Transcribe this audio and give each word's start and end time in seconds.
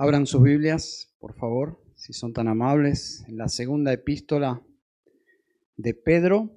Abran 0.00 0.28
sus 0.28 0.44
Biblias, 0.44 1.12
por 1.18 1.34
favor, 1.34 1.82
si 1.96 2.12
son 2.12 2.32
tan 2.32 2.46
amables, 2.46 3.24
en 3.26 3.36
la 3.36 3.48
segunda 3.48 3.92
epístola 3.92 4.62
de 5.76 5.92
Pedro. 5.92 6.54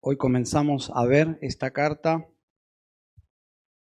Hoy 0.00 0.18
comenzamos 0.18 0.92
a 0.94 1.06
ver 1.06 1.38
esta 1.40 1.70
carta. 1.70 2.28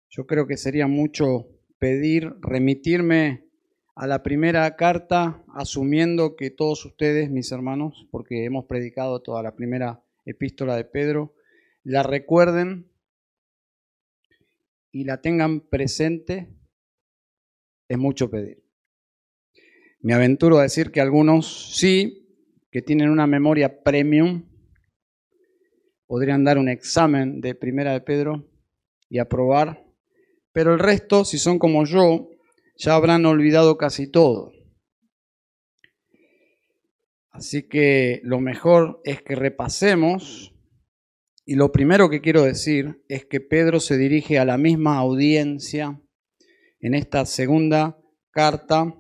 Yo 0.10 0.28
creo 0.28 0.46
que 0.46 0.58
sería 0.58 0.86
mucho 0.86 1.48
pedir 1.80 2.36
remitirme 2.40 3.50
a 3.96 4.06
la 4.06 4.22
primera 4.22 4.76
carta, 4.76 5.44
asumiendo 5.56 6.36
que 6.36 6.52
todos 6.52 6.86
ustedes, 6.86 7.32
mis 7.32 7.52
hermanos, 7.52 8.08
porque 8.12 8.46
hemos 8.46 8.66
predicado 8.66 9.24
toda 9.24 9.42
la 9.42 9.56
primera 9.56 10.04
epístola 10.26 10.76
de 10.76 10.86
Pedro, 10.86 11.34
la 11.84 12.04
recuerden 12.04 12.92
y 14.92 15.06
la 15.06 15.20
tengan 15.20 15.62
presente 15.62 16.59
es 17.90 17.98
mucho 17.98 18.30
pedir. 18.30 18.64
Me 20.00 20.14
aventuro 20.14 20.60
a 20.60 20.64
decir 20.64 20.92
que 20.92 21.02
algunos 21.02 21.76
sí, 21.76 22.26
que 22.72 22.82
tienen 22.82 23.10
una 23.10 23.28
memoria 23.28 23.84
premium, 23.84 24.48
podrían 26.06 26.44
dar 26.44 26.58
un 26.58 26.70
examen 26.70 27.42
de 27.42 27.56
Primera 27.56 27.92
de 27.92 28.02
Pedro 28.02 28.50
y 29.10 29.20
aprobar, 29.20 29.86
pero 30.54 30.74
el 30.74 30.80
resto, 30.80 31.26
si 31.26 31.38
son 31.38 31.60
como 31.60 31.86
yo, 31.86 32.30
ya 32.78 32.96
habrán 32.96 33.26
olvidado 33.26 33.78
casi 33.78 34.10
todo. 34.10 34.54
Así 37.32 37.68
que 37.68 38.22
lo 38.24 38.40
mejor 38.40 39.02
es 39.04 39.22
que 39.22 39.36
repasemos 39.36 40.54
y 41.46 41.56
lo 41.56 41.72
primero 41.72 42.10
que 42.10 42.22
quiero 42.22 42.44
decir 42.44 43.04
es 43.08 43.26
que 43.26 43.40
Pedro 43.40 43.80
se 43.80 43.98
dirige 43.98 44.40
a 44.40 44.46
la 44.46 44.58
misma 44.58 44.98
audiencia 44.98 46.00
en 46.80 46.94
esta 46.94 47.26
segunda 47.26 47.98
carta 48.32 48.96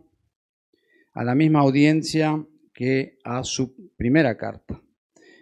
a 1.14 1.24
la 1.24 1.36
misma 1.36 1.60
audiencia 1.60 2.46
que 2.74 3.18
a 3.24 3.44
su 3.44 3.94
primera 3.96 4.38
carta. 4.38 4.82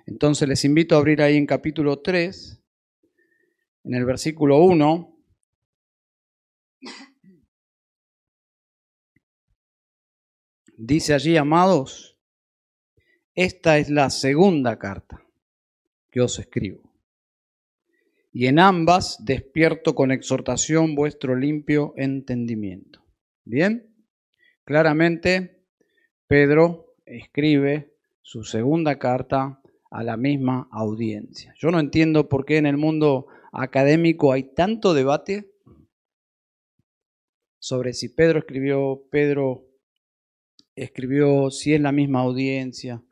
Entonces 0.05 0.47
les 0.47 0.63
invito 0.65 0.95
a 0.95 0.99
abrir 0.99 1.21
ahí 1.21 1.35
en 1.35 1.45
capítulo 1.45 2.01
3, 2.01 2.63
en 3.83 3.93
el 3.93 4.05
versículo 4.05 4.63
1. 4.63 5.13
Dice 10.77 11.13
allí, 11.13 11.35
amados, 11.37 12.19
esta 13.33 13.77
es 13.77 13.89
la 13.89 14.09
segunda 14.09 14.77
carta 14.77 15.23
que 16.11 16.21
os 16.21 16.39
escribo 16.39 16.86
y 18.31 18.47
en 18.47 18.59
ambas 18.59 19.23
despierto 19.25 19.95
con 19.95 20.11
exhortación 20.11 20.95
vuestro 20.95 21.35
limpio 21.35 21.93
entendimiento. 21.97 23.05
Bien, 23.45 23.93
claramente 24.63 25.63
Pedro 26.27 26.95
escribe 27.05 27.93
su 28.21 28.43
segunda 28.43 28.99
carta 28.99 29.61
a 29.89 30.03
la 30.03 30.17
misma 30.17 30.67
audiencia. 30.71 31.53
Yo 31.57 31.71
no 31.71 31.79
entiendo 31.79 32.27
por 32.27 32.45
qué 32.45 32.57
en 32.57 32.65
el 32.65 32.77
mundo 32.77 33.27
académico 33.53 34.33
hay 34.33 34.53
tanto 34.53 34.93
debate 34.93 35.49
sobre 37.59 37.93
si 37.93 38.09
Pedro 38.09 38.39
escribió, 38.39 39.07
Pedro 39.09 39.65
escribió, 40.75 41.49
si 41.49 41.73
es 41.73 41.81
la 41.81 41.91
misma 41.91 42.21
audiencia. 42.21 43.03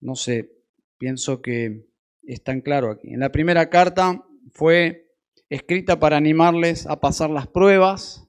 No 0.00 0.16
sé, 0.16 0.52
pienso 0.98 1.40
que 1.40 1.86
es 2.22 2.42
tan 2.42 2.60
claro 2.60 2.90
aquí. 2.90 3.12
En 3.12 3.20
la 3.20 3.30
primera 3.30 3.70
carta 3.70 4.24
fue 4.56 5.12
escrita 5.50 6.00
para 6.00 6.16
animarles 6.16 6.86
a 6.86 6.98
pasar 6.98 7.28
las 7.28 7.46
pruebas, 7.46 8.26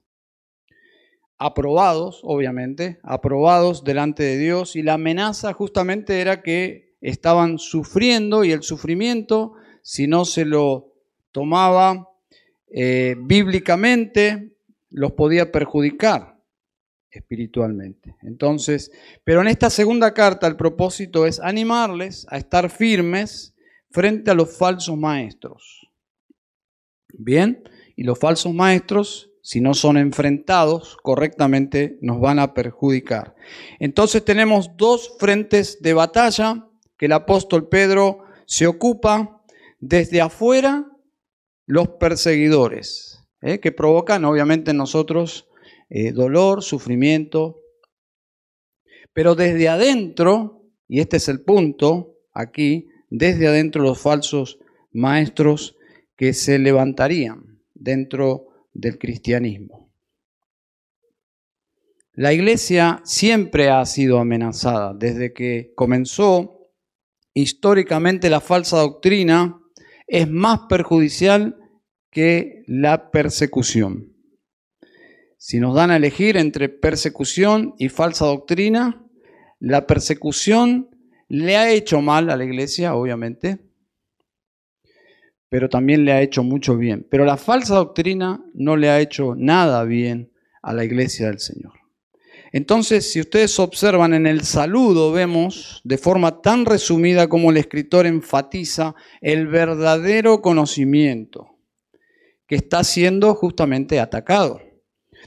aprobados, 1.38 2.20
obviamente, 2.22 2.98
aprobados 3.02 3.82
delante 3.82 4.24
de 4.24 4.36
Dios, 4.36 4.76
y 4.76 4.82
la 4.82 4.94
amenaza 4.94 5.54
justamente 5.54 6.20
era 6.20 6.42
que 6.42 6.96
estaban 7.00 7.58
sufriendo 7.58 8.44
y 8.44 8.52
el 8.52 8.62
sufrimiento, 8.62 9.54
si 9.82 10.06
no 10.06 10.26
se 10.26 10.44
lo 10.44 10.92
tomaba 11.32 12.10
eh, 12.66 13.16
bíblicamente, 13.18 14.54
los 14.90 15.12
podía 15.12 15.50
perjudicar 15.50 16.36
espiritualmente. 17.10 18.16
Entonces, 18.20 18.90
pero 19.24 19.40
en 19.40 19.48
esta 19.48 19.70
segunda 19.70 20.12
carta 20.12 20.46
el 20.46 20.56
propósito 20.56 21.24
es 21.24 21.40
animarles 21.40 22.26
a 22.28 22.36
estar 22.36 22.68
firmes 22.68 23.54
frente 23.90 24.30
a 24.30 24.34
los 24.34 24.54
falsos 24.58 24.98
maestros. 24.98 25.87
Bien, 27.12 27.62
y 27.96 28.04
los 28.04 28.18
falsos 28.18 28.52
maestros, 28.52 29.30
si 29.42 29.60
no 29.60 29.74
son 29.74 29.96
enfrentados 29.96 30.96
correctamente, 31.02 31.98
nos 32.02 32.20
van 32.20 32.38
a 32.38 32.54
perjudicar. 32.54 33.34
Entonces 33.78 34.24
tenemos 34.24 34.76
dos 34.76 35.16
frentes 35.18 35.80
de 35.80 35.94
batalla 35.94 36.68
que 36.98 37.06
el 37.06 37.12
apóstol 37.12 37.68
Pedro 37.68 38.24
se 38.46 38.66
ocupa 38.66 39.42
desde 39.80 40.20
afuera 40.20 40.86
los 41.66 41.88
perseguidores, 42.00 43.24
¿eh? 43.40 43.58
que 43.60 43.72
provocan 43.72 44.24
obviamente 44.24 44.72
en 44.72 44.76
nosotros 44.76 45.48
eh, 45.88 46.12
dolor, 46.12 46.62
sufrimiento, 46.62 47.62
pero 49.14 49.34
desde 49.34 49.68
adentro, 49.68 50.62
y 50.86 51.00
este 51.00 51.16
es 51.16 51.28
el 51.28 51.42
punto 51.42 52.16
aquí, 52.32 52.88
desde 53.10 53.48
adentro 53.48 53.82
los 53.82 53.98
falsos 53.98 54.58
maestros 54.92 55.77
que 56.18 56.34
se 56.34 56.58
levantarían 56.58 57.62
dentro 57.72 58.48
del 58.74 58.98
cristianismo. 58.98 59.90
La 62.12 62.32
iglesia 62.32 63.00
siempre 63.04 63.70
ha 63.70 63.86
sido 63.86 64.18
amenazada 64.18 64.92
desde 64.92 65.32
que 65.32 65.72
comenzó. 65.76 66.72
Históricamente 67.32 68.28
la 68.28 68.40
falsa 68.40 68.78
doctrina 68.78 69.60
es 70.08 70.28
más 70.28 70.62
perjudicial 70.68 71.56
que 72.10 72.64
la 72.66 73.12
persecución. 73.12 74.12
Si 75.36 75.60
nos 75.60 75.76
dan 75.76 75.92
a 75.92 75.96
elegir 75.98 76.36
entre 76.36 76.68
persecución 76.68 77.76
y 77.78 77.90
falsa 77.90 78.26
doctrina, 78.26 79.06
la 79.60 79.86
persecución 79.86 80.90
le 81.28 81.56
ha 81.56 81.70
hecho 81.70 82.00
mal 82.00 82.28
a 82.30 82.36
la 82.36 82.44
iglesia, 82.44 82.96
obviamente, 82.96 83.67
pero 85.48 85.68
también 85.68 86.04
le 86.04 86.12
ha 86.12 86.22
hecho 86.22 86.42
mucho 86.42 86.76
bien. 86.76 87.06
Pero 87.10 87.24
la 87.24 87.36
falsa 87.36 87.76
doctrina 87.76 88.44
no 88.54 88.76
le 88.76 88.90
ha 88.90 89.00
hecho 89.00 89.34
nada 89.34 89.84
bien 89.84 90.32
a 90.62 90.72
la 90.72 90.84
iglesia 90.84 91.26
del 91.26 91.38
Señor. 91.38 91.72
Entonces, 92.52 93.10
si 93.10 93.20
ustedes 93.20 93.58
observan 93.58 94.14
en 94.14 94.26
el 94.26 94.42
saludo, 94.42 95.12
vemos 95.12 95.82
de 95.84 95.98
forma 95.98 96.40
tan 96.40 96.64
resumida 96.64 97.28
como 97.28 97.50
el 97.50 97.58
escritor 97.58 98.06
enfatiza 98.06 98.94
el 99.20 99.46
verdadero 99.46 100.40
conocimiento 100.40 101.58
que 102.46 102.56
está 102.56 102.82
siendo 102.84 103.34
justamente 103.34 104.00
atacado. 104.00 104.62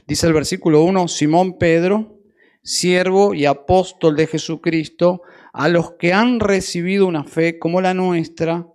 Dice 0.06 0.26
el 0.26 0.32
versículo 0.32 0.82
1, 0.82 1.06
Simón 1.06 1.58
Pedro, 1.58 2.18
siervo 2.64 3.34
y 3.34 3.46
apóstol 3.46 4.16
de 4.16 4.26
Jesucristo, 4.26 5.22
a 5.52 5.68
los 5.68 5.92
que 5.92 6.12
han 6.12 6.40
recibido 6.40 7.06
una 7.06 7.22
fe 7.22 7.58
como 7.58 7.80
la 7.80 7.94
nuestra, 7.94 8.66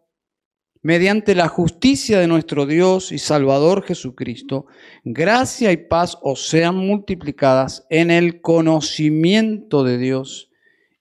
mediante 0.88 1.36
la 1.36 1.50
justicia 1.50 2.18
de 2.18 2.28
nuestro 2.28 2.66
Dios 2.66 3.12
y 3.12 3.18
Salvador 3.18 3.84
Jesucristo, 3.84 4.68
gracia 5.04 5.74
y 5.74 5.76
paz 5.76 6.18
os 6.22 6.48
sean 6.48 6.78
multiplicadas 6.78 7.86
en 7.90 8.10
el 8.10 8.40
conocimiento 8.40 9.84
de 9.84 9.98
Dios 9.98 10.50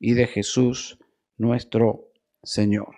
y 0.00 0.14
de 0.14 0.26
Jesús 0.26 0.98
nuestro 1.38 2.10
Señor. 2.42 2.97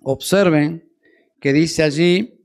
Observen 0.00 0.90
que 1.38 1.52
dice 1.52 1.82
allí 1.82 2.40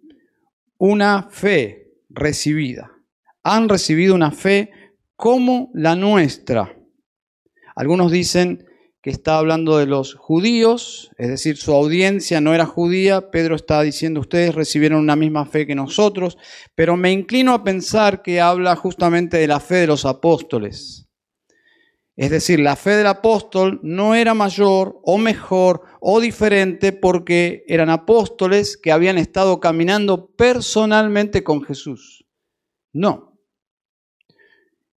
una 0.78 1.30
fe 1.32 1.94
recibida. 2.10 2.92
Han 3.44 3.70
recibido 3.70 4.14
una 4.14 4.32
fe 4.32 4.72
como 5.16 5.72
la 5.74 5.96
nuestra. 5.96 6.78
Algunos 7.78 8.12
dicen 8.12 8.67
que 9.08 9.12
está 9.12 9.38
hablando 9.38 9.78
de 9.78 9.86
los 9.86 10.16
judíos, 10.16 11.12
es 11.18 11.30
decir, 11.30 11.56
su 11.56 11.74
audiencia 11.74 12.42
no 12.42 12.54
era 12.54 12.66
judía, 12.66 13.32
Pedro 13.32 13.56
está 13.56 13.82
diciendo, 13.82 14.20
ustedes 14.20 14.54
recibieron 14.54 15.00
una 15.00 15.16
misma 15.16 15.46
fe 15.46 15.66
que 15.66 15.76
nosotros, 15.76 16.38
pero 16.76 16.98
me 16.98 17.14
inclino 17.14 17.54
a 17.54 17.64
pensar 17.64 18.22
que 18.22 18.42
habla 18.42 18.76
justamente 18.76 19.38
de 19.38 19.48
la 19.48 19.62
fe 19.62 19.76
de 19.76 19.88
los 19.88 20.04
apóstoles. 20.04 21.08
Es 22.18 22.32
decir, 22.32 22.60
la 22.60 22.76
fe 22.76 22.98
del 22.98 23.08
apóstol 23.08 23.80
no 23.82 24.14
era 24.14 24.34
mayor 24.34 25.00
o 25.04 25.18
mejor 25.18 25.84
o 26.02 26.20
diferente 26.20 26.92
porque 26.92 27.64
eran 27.70 27.90
apóstoles 27.90 28.76
que 28.76 28.92
habían 28.92 29.18
estado 29.18 29.62
caminando 29.62 30.32
personalmente 30.36 31.46
con 31.46 31.64
Jesús. 31.64 32.26
No, 32.92 33.40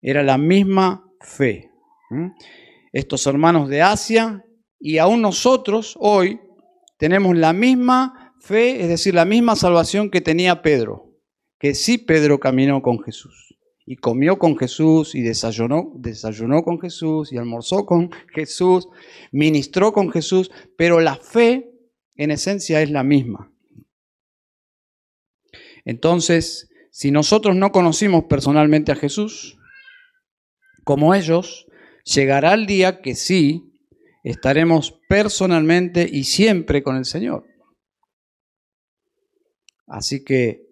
era 0.01 0.21
la 0.21 0.37
misma 0.37 1.09
fe 1.21 1.71
estos 2.91 3.25
hermanos 3.27 3.69
de 3.69 3.81
Asia 3.81 4.43
y 4.79 4.97
aún 4.97 5.21
nosotros 5.21 5.95
hoy 5.99 6.39
tenemos 6.97 7.37
la 7.37 7.53
misma 7.53 8.35
fe, 8.41 8.81
es 8.81 8.89
decir, 8.89 9.13
la 9.13 9.25
misma 9.25 9.55
salvación 9.55 10.09
que 10.09 10.21
tenía 10.21 10.61
Pedro, 10.61 11.15
que 11.59 11.73
sí 11.75 11.97
Pedro 11.97 12.39
caminó 12.39 12.81
con 12.81 13.01
Jesús 13.01 13.55
y 13.85 13.95
comió 13.97 14.37
con 14.37 14.57
Jesús 14.57 15.15
y 15.15 15.21
desayunó, 15.21 15.91
desayunó 15.95 16.63
con 16.63 16.79
Jesús 16.79 17.33
y 17.33 17.37
almorzó 17.37 17.85
con 17.85 18.09
Jesús, 18.33 18.87
ministró 19.31 19.91
con 19.91 20.11
Jesús, 20.11 20.51
pero 20.77 20.99
la 20.99 21.15
fe 21.15 21.71
en 22.15 22.31
esencia 22.31 22.81
es 22.81 22.91
la 22.91 23.03
misma. 23.03 23.51
Entonces, 25.83 26.69
si 26.91 27.11
nosotros 27.11 27.55
no 27.55 27.71
conocimos 27.71 28.25
personalmente 28.25 28.91
a 28.91 28.95
Jesús, 28.95 29.57
como 30.83 31.15
ellos, 31.15 31.67
llegará 32.03 32.53
el 32.53 32.65
día 32.65 33.01
que 33.01 33.15
sí 33.15 33.71
estaremos 34.23 34.99
personalmente 35.07 36.07
y 36.11 36.23
siempre 36.23 36.83
con 36.83 36.95
el 36.95 37.05
Señor. 37.05 37.45
Así 39.87 40.23
que 40.23 40.67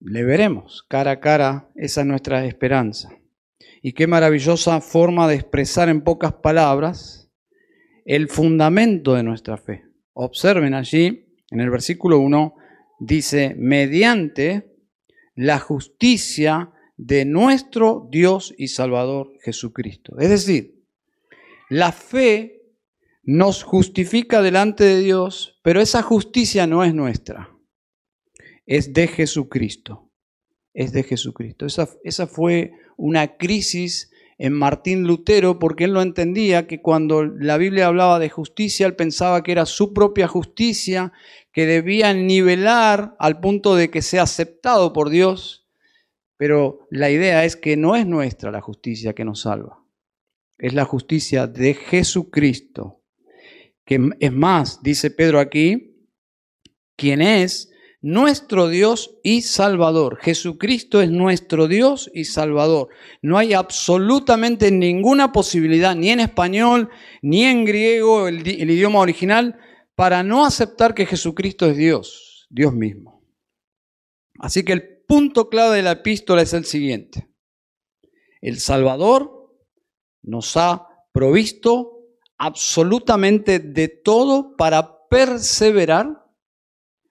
le 0.00 0.24
veremos 0.24 0.84
cara 0.88 1.12
a 1.12 1.20
cara, 1.20 1.70
esa 1.76 2.00
es 2.00 2.06
nuestra 2.06 2.44
esperanza. 2.44 3.10
Y 3.82 3.92
qué 3.92 4.06
maravillosa 4.06 4.80
forma 4.80 5.28
de 5.28 5.36
expresar 5.36 5.88
en 5.88 6.02
pocas 6.02 6.34
palabras 6.34 7.30
el 8.04 8.28
fundamento 8.28 9.14
de 9.14 9.22
nuestra 9.22 9.56
fe. 9.56 9.84
Observen 10.12 10.74
allí, 10.74 11.26
en 11.50 11.60
el 11.60 11.70
versículo 11.70 12.18
1, 12.18 12.54
dice, 13.00 13.54
mediante 13.56 14.72
la 15.34 15.58
justicia 15.58 16.72
de 17.06 17.24
nuestro 17.24 18.08
Dios 18.10 18.54
y 18.56 18.68
Salvador 18.68 19.32
Jesucristo. 19.42 20.16
Es 20.18 20.30
decir, 20.30 20.84
la 21.68 21.92
fe 21.92 22.62
nos 23.22 23.62
justifica 23.62 24.42
delante 24.42 24.84
de 24.84 25.00
Dios, 25.00 25.60
pero 25.62 25.80
esa 25.80 26.02
justicia 26.02 26.66
no 26.66 26.84
es 26.84 26.94
nuestra 26.94 27.52
es 28.66 28.92
de 28.92 29.08
Jesucristo. 29.08 30.10
Es 30.74 30.92
de 30.92 31.02
Jesucristo. 31.02 31.66
Esa, 31.66 31.88
esa 32.04 32.26
fue 32.26 32.72
una 32.96 33.36
crisis 33.36 34.10
en 34.38 34.54
Martín 34.54 35.04
Lutero 35.04 35.58
porque 35.58 35.84
él 35.84 35.92
no 35.92 36.00
entendía 36.00 36.66
que 36.66 36.80
cuando 36.80 37.24
la 37.24 37.58
Biblia 37.58 37.88
hablaba 37.88 38.18
de 38.18 38.30
justicia, 38.30 38.86
él 38.86 38.96
pensaba 38.96 39.42
que 39.42 39.52
era 39.52 39.66
su 39.66 39.92
propia 39.92 40.26
justicia, 40.26 41.12
que 41.52 41.66
debía 41.66 42.14
nivelar 42.14 43.14
al 43.18 43.40
punto 43.40 43.74
de 43.74 43.90
que 43.90 44.00
sea 44.00 44.22
aceptado 44.22 44.92
por 44.92 45.10
Dios. 45.10 45.61
Pero 46.42 46.88
la 46.90 47.08
idea 47.08 47.44
es 47.44 47.54
que 47.54 47.76
no 47.76 47.94
es 47.94 48.04
nuestra 48.04 48.50
la 48.50 48.60
justicia 48.60 49.12
que 49.12 49.24
nos 49.24 49.42
salva, 49.42 49.86
es 50.58 50.74
la 50.74 50.84
justicia 50.84 51.46
de 51.46 51.72
Jesucristo. 51.74 53.00
Que 53.84 54.10
es 54.18 54.32
más, 54.32 54.82
dice 54.82 55.12
Pedro 55.12 55.38
aquí, 55.38 56.04
quien 56.96 57.22
es 57.22 57.70
nuestro 58.00 58.68
Dios 58.68 59.20
y 59.22 59.42
Salvador. 59.42 60.18
Jesucristo 60.20 61.00
es 61.00 61.12
nuestro 61.12 61.68
Dios 61.68 62.10
y 62.12 62.24
Salvador. 62.24 62.88
No 63.22 63.38
hay 63.38 63.52
absolutamente 63.52 64.72
ninguna 64.72 65.30
posibilidad, 65.30 65.94
ni 65.94 66.08
en 66.08 66.18
español, 66.18 66.90
ni 67.22 67.44
en 67.44 67.64
griego, 67.64 68.26
el, 68.26 68.44
idioma 68.44 68.98
original, 68.98 69.60
para 69.94 70.24
no 70.24 70.44
aceptar 70.44 70.92
que 70.92 71.06
Jesucristo 71.06 71.66
es 71.66 71.76
Dios, 71.76 72.48
Dios 72.50 72.74
mismo. 72.74 73.22
Así 74.40 74.64
que 74.64 74.72
el 74.72 74.91
punto 75.12 75.50
clave 75.50 75.76
de 75.76 75.82
la 75.82 75.92
epístola 75.92 76.40
es 76.40 76.54
el 76.54 76.64
siguiente. 76.64 77.28
El 78.40 78.58
Salvador 78.60 79.54
nos 80.22 80.56
ha 80.56 80.88
provisto 81.12 81.98
absolutamente 82.38 83.58
de 83.58 83.88
todo 83.88 84.56
para 84.56 85.06
perseverar 85.10 86.22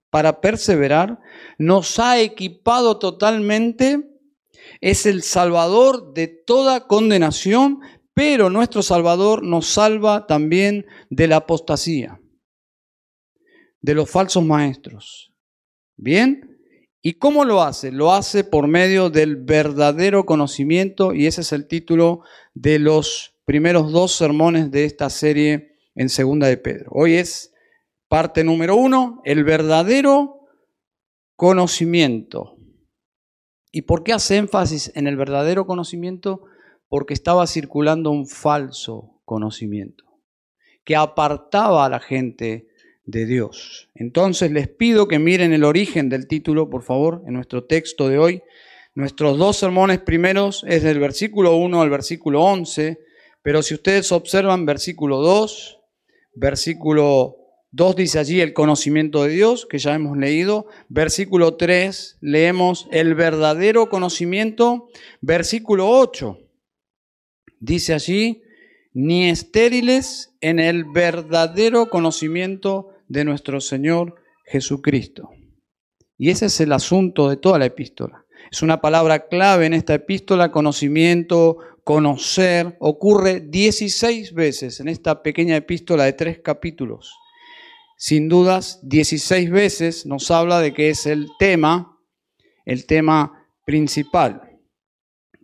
para 0.10 0.42
perseverar, 0.42 1.20
nos 1.58 2.00
ha 2.00 2.20
equipado 2.20 2.98
totalmente, 3.00 4.20
es 4.82 5.06
el 5.06 5.22
Salvador 5.22 6.14
de 6.14 6.28
toda 6.28 6.88
condenación, 6.88 7.80
pero 8.14 8.50
nuestro 8.50 8.82
Salvador 8.82 9.42
nos 9.44 9.68
salva 9.68 10.26
también 10.28 10.86
de 11.10 11.28
la 11.28 11.38
apostasía, 11.38 12.20
de 13.80 13.94
los 13.94 14.10
falsos 14.10 14.44
maestros. 14.44 15.32
¿Bien? 15.96 16.51
¿Y 17.02 17.14
cómo 17.14 17.46
lo 17.46 17.64
hace? 17.64 17.92
Lo 17.92 18.14
hace 18.14 18.44
por 18.44 18.68
medio 18.68 19.10
del 19.10 19.36
verdadero 19.36 20.26
conocimiento 20.26 21.14
y 21.14 21.26
ese 21.26 21.42
es 21.42 21.52
el 21.52 21.68
título 21.68 22.22
de 22.54 22.78
los 22.78 23.36
primeros 23.46 23.92
dos 23.92 24.12
sermones 24.16 24.70
de 24.70 24.86
esta 24.86 25.10
serie 25.10 25.78
en 25.96 26.10
Segunda 26.10 26.48
de 26.48 26.58
Pedro. 26.58 26.92
Hoy 26.92 27.16
es 27.16 27.52
Parte 28.08 28.44
número 28.44 28.76
uno, 28.76 29.22
el 29.24 29.46
verdadero 29.46 30.42
conocimiento. 31.38 32.58
¿Y 33.72 33.84
por 33.84 34.04
qué 34.04 34.12
hace 34.12 34.36
énfasis 34.36 34.92
en 34.96 35.08
el 35.08 35.16
verdadero 35.16 35.66
conocimiento? 35.66 36.44
Porque 36.90 37.14
estaba 37.14 37.48
circulando 37.48 38.12
un 38.12 38.28
falso 38.28 39.22
conocimiento 39.24 40.04
que 40.84 40.98
apartaba 40.98 41.86
a 41.86 41.90
la 41.90 42.02
gente 42.02 42.68
de 43.06 43.26
Dios. 43.26 43.90
Entonces 43.96 44.52
les 44.52 44.68
pido 44.68 45.08
que 45.08 45.20
miren 45.20 45.54
el 45.54 45.64
origen 45.64 46.10
del 46.10 46.28
título, 46.28 46.70
por 46.70 46.84
favor, 46.84 47.24
en 47.28 47.34
nuestro 47.34 47.64
texto 47.66 48.10
de 48.10 48.18
hoy. 48.18 48.42
Nuestros 48.94 49.38
dos 49.38 49.58
sermones 49.58 50.00
primeros 50.00 50.66
es 50.68 50.84
del 50.84 51.00
versículo 51.00 51.56
1 51.56 51.82
al 51.82 51.90
versículo 51.90 52.44
11, 52.44 53.00
pero 53.42 53.64
si 53.64 53.74
ustedes 53.74 54.12
observan 54.12 54.66
versículo 54.66 55.18
2, 55.18 55.80
versículo 56.36 57.38
2 57.72 57.96
dice 57.96 58.20
allí 58.20 58.42
el 58.42 58.54
conocimiento 58.54 59.24
de 59.24 59.30
Dios, 59.30 59.66
que 59.66 59.80
ya 59.80 59.96
hemos 59.96 60.18
leído. 60.18 60.68
Versículo 60.90 61.56
3 61.56 62.18
leemos 62.20 62.88
el 62.92 63.16
verdadero 63.16 63.90
conocimiento. 63.90 64.90
Versículo 65.22 65.90
8 65.90 66.38
dice 67.62 67.94
allí, 67.94 68.44
ni 68.94 69.30
estériles 69.30 70.34
en 70.42 70.60
el 70.60 70.84
verdadero 70.84 71.90
conocimiento 71.90 72.90
de 73.12 73.26
nuestro 73.26 73.62
Señor 73.62 74.16
Jesucristo. 74.46 75.30
Y 76.18 76.30
ese 76.30 76.48
es 76.48 76.60
el 76.62 76.72
asunto 76.72 77.30
de 77.30 77.38
toda 77.38 77.60
la 77.60 77.66
epístola. 77.66 78.26
Es 78.52 78.62
una 78.62 78.82
palabra 78.82 79.28
clave 79.28 79.66
en 79.66 79.74
esta 79.74 79.94
epístola, 79.94 80.52
conocimiento, 80.52 81.58
conocer. 81.84 82.78
Ocurre 82.80 83.40
16 83.40 84.34
veces 84.34 84.80
en 84.80 84.88
esta 84.88 85.24
pequeña 85.24 85.56
epístola 85.56 86.06
de 86.06 86.14
tres 86.14 86.40
capítulos 86.44 87.16
sin 88.04 88.30
dudas, 88.30 88.80
16 88.82 89.52
veces 89.52 90.08
nos 90.08 90.32
habla 90.32 90.60
de 90.60 90.74
que 90.74 90.90
es 90.90 91.06
el 91.06 91.30
tema, 91.38 92.00
el 92.66 92.88
tema 92.88 93.48
principal. 93.64 94.58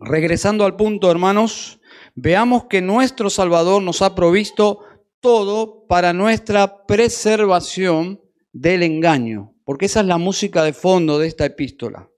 Regresando 0.00 0.64
al 0.64 0.74
punto, 0.74 1.08
hermanos, 1.08 1.78
veamos 2.16 2.64
que 2.64 2.82
nuestro 2.82 3.30
Salvador 3.30 3.80
nos 3.80 4.02
ha 4.02 4.16
provisto 4.16 4.80
todo 5.20 5.86
para 5.86 6.12
nuestra 6.12 6.86
preservación 6.86 8.20
del 8.52 8.82
engaño, 8.82 9.54
porque 9.64 9.86
esa 9.86 10.00
es 10.00 10.06
la 10.06 10.18
música 10.18 10.62
de 10.62 10.72
fondo 10.72 11.18
de 11.18 11.28
esta 11.28 11.46
epístola. 11.46 12.08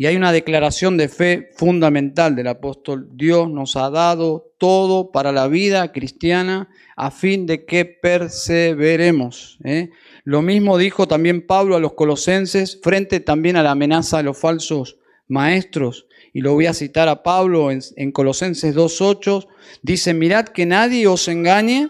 Y 0.00 0.06
hay 0.06 0.16
una 0.16 0.32
declaración 0.32 0.96
de 0.96 1.10
fe 1.10 1.50
fundamental 1.56 2.34
del 2.34 2.46
apóstol. 2.46 3.10
Dios 3.12 3.50
nos 3.50 3.76
ha 3.76 3.90
dado 3.90 4.54
todo 4.56 5.12
para 5.12 5.30
la 5.30 5.46
vida 5.46 5.92
cristiana 5.92 6.70
a 6.96 7.10
fin 7.10 7.44
de 7.44 7.66
que 7.66 7.84
perseveremos. 7.84 9.58
¿eh? 9.62 9.90
Lo 10.24 10.40
mismo 10.40 10.78
dijo 10.78 11.06
también 11.06 11.46
Pablo 11.46 11.76
a 11.76 11.80
los 11.80 11.92
colosenses 11.92 12.80
frente 12.82 13.20
también 13.20 13.56
a 13.56 13.62
la 13.62 13.72
amenaza 13.72 14.16
de 14.16 14.22
los 14.22 14.38
falsos 14.38 14.96
maestros. 15.28 16.06
Y 16.32 16.40
lo 16.40 16.54
voy 16.54 16.66
a 16.66 16.74
citar 16.74 17.08
a 17.08 17.22
Pablo 17.22 17.70
en, 17.70 17.80
en 17.96 18.12
Colosenses 18.12 18.74
2.8. 18.74 19.46
Dice, 19.82 20.14
mirad 20.14 20.46
que 20.46 20.66
nadie 20.66 21.06
os 21.06 21.28
engañe 21.28 21.88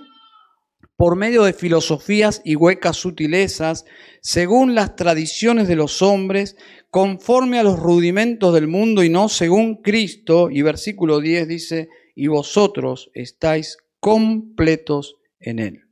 por 0.96 1.16
medio 1.16 1.44
de 1.44 1.54
filosofías 1.54 2.42
y 2.44 2.56
huecas 2.56 2.98
sutilezas, 2.98 3.86
según 4.20 4.74
las 4.74 4.96
tradiciones 4.96 5.66
de 5.66 5.76
los 5.76 6.02
hombres, 6.02 6.56
conforme 6.90 7.58
a 7.58 7.62
los 7.62 7.78
rudimentos 7.78 8.52
del 8.52 8.68
mundo 8.68 9.02
y 9.02 9.08
no 9.08 9.30
según 9.30 9.76
Cristo. 9.76 10.50
Y 10.50 10.60
versículo 10.60 11.20
10 11.20 11.48
dice, 11.48 11.88
y 12.14 12.26
vosotros 12.26 13.10
estáis 13.14 13.78
completos 13.98 15.16
en 15.38 15.58
Él. 15.58 15.84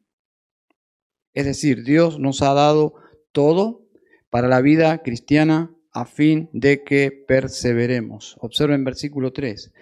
Es 1.33 1.47
decir, 1.47 1.85
Dios 1.85 2.19
nos 2.19 2.43
ha 2.43 2.53
dado 2.53 2.95
todo 3.33 3.87
para 4.29 4.49
la 4.49 4.61
vida 4.61 5.03
cristiana 5.03 5.75
a 5.93 6.05
fin 6.05 6.49
de 6.53 6.85
que 6.85 7.11
perseveremos. 7.11 8.37
Observen 8.41 8.85
versículo 8.85 9.33
3. 9.33 9.73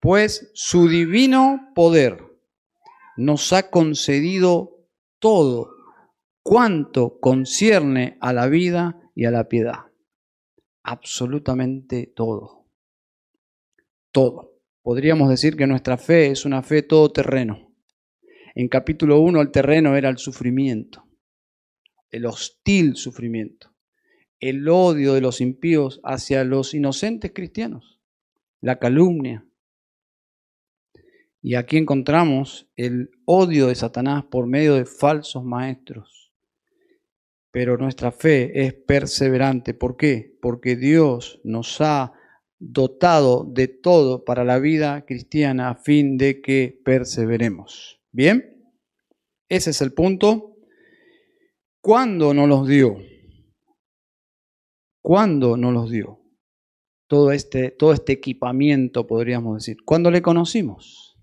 Pues 0.00 0.50
su 0.54 0.88
divino 0.88 1.72
poder 1.74 2.18
nos 3.16 3.52
ha 3.52 3.70
concedido 3.70 4.86
todo 5.18 5.70
cuanto 6.42 7.18
concierne 7.20 8.18
a 8.20 8.32
la 8.32 8.48
vida 8.48 9.00
y 9.14 9.24
a 9.24 9.30
la 9.30 9.48
piedad 9.48 9.94
absolutamente 10.84 12.12
todo. 12.14 12.66
Todo. 14.12 14.52
Podríamos 14.82 15.30
decir 15.30 15.56
que 15.56 15.66
nuestra 15.66 15.96
fe 15.96 16.30
es 16.30 16.44
una 16.44 16.62
fe 16.62 16.82
todoterreno. 16.82 17.74
En 18.54 18.68
capítulo 18.68 19.18
1 19.20 19.40
el 19.40 19.50
terreno 19.50 19.96
era 19.96 20.10
el 20.10 20.18
sufrimiento, 20.18 21.04
el 22.10 22.26
hostil 22.26 22.94
sufrimiento. 22.94 23.73
El 24.40 24.68
odio 24.68 25.14
de 25.14 25.20
los 25.20 25.40
impíos 25.40 26.00
hacia 26.04 26.44
los 26.44 26.74
inocentes 26.74 27.32
cristianos, 27.34 28.00
la 28.60 28.78
calumnia. 28.78 29.46
Y 31.40 31.56
aquí 31.56 31.76
encontramos 31.76 32.68
el 32.76 33.10
odio 33.26 33.66
de 33.66 33.74
Satanás 33.74 34.24
por 34.30 34.46
medio 34.46 34.74
de 34.74 34.86
falsos 34.86 35.44
maestros. 35.44 36.32
Pero 37.50 37.76
nuestra 37.76 38.10
fe 38.10 38.64
es 38.64 38.74
perseverante. 38.74 39.74
¿Por 39.74 39.96
qué? 39.96 40.36
Porque 40.40 40.74
Dios 40.74 41.40
nos 41.44 41.80
ha 41.80 42.12
dotado 42.58 43.44
de 43.44 43.68
todo 43.68 44.24
para 44.24 44.42
la 44.44 44.58
vida 44.58 45.04
cristiana 45.04 45.70
a 45.70 45.74
fin 45.76 46.16
de 46.16 46.40
que 46.40 46.80
perseveremos. 46.84 48.00
¿Bien? 48.10 48.72
Ese 49.48 49.70
es 49.70 49.82
el 49.82 49.92
punto. 49.92 50.56
¿Cuándo 51.80 52.32
nos 52.32 52.48
los 52.48 52.66
dio? 52.66 52.96
¿Cuándo 55.04 55.58
nos 55.58 55.74
los 55.74 55.90
dio? 55.90 56.22
Todo 57.08 57.30
este, 57.32 57.70
todo 57.70 57.92
este 57.92 58.14
equipamiento, 58.14 59.06
podríamos 59.06 59.56
decir. 59.56 59.76
¿Cuándo 59.84 60.10
le 60.10 60.22
conocimos? 60.22 61.18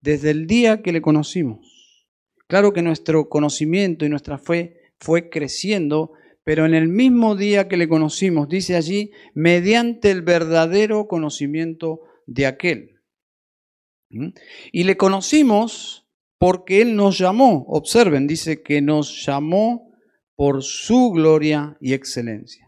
Desde 0.00 0.30
el 0.30 0.46
día 0.46 0.82
que 0.82 0.92
le 0.92 1.02
conocimos. 1.02 2.06
Claro 2.46 2.72
que 2.72 2.82
nuestro 2.82 3.28
conocimiento 3.28 4.04
y 4.04 4.08
nuestra 4.08 4.38
fe 4.38 4.92
fue 5.00 5.30
creciendo, 5.30 6.12
pero 6.44 6.64
en 6.64 6.74
el 6.74 6.86
mismo 6.86 7.34
día 7.34 7.66
que 7.66 7.76
le 7.76 7.88
conocimos, 7.88 8.48
dice 8.48 8.76
allí, 8.76 9.10
mediante 9.34 10.12
el 10.12 10.22
verdadero 10.22 11.08
conocimiento 11.08 12.02
de 12.26 12.46
aquel. 12.46 13.00
¿Mm? 14.10 14.28
Y 14.70 14.84
le 14.84 14.96
conocimos 14.96 16.06
porque 16.38 16.82
Él 16.82 16.94
nos 16.94 17.18
llamó. 17.18 17.64
Observen, 17.66 18.28
dice 18.28 18.62
que 18.62 18.80
nos 18.80 19.26
llamó 19.26 19.92
por 20.36 20.62
su 20.62 21.10
gloria 21.10 21.76
y 21.80 21.92
excelencia. 21.92 22.65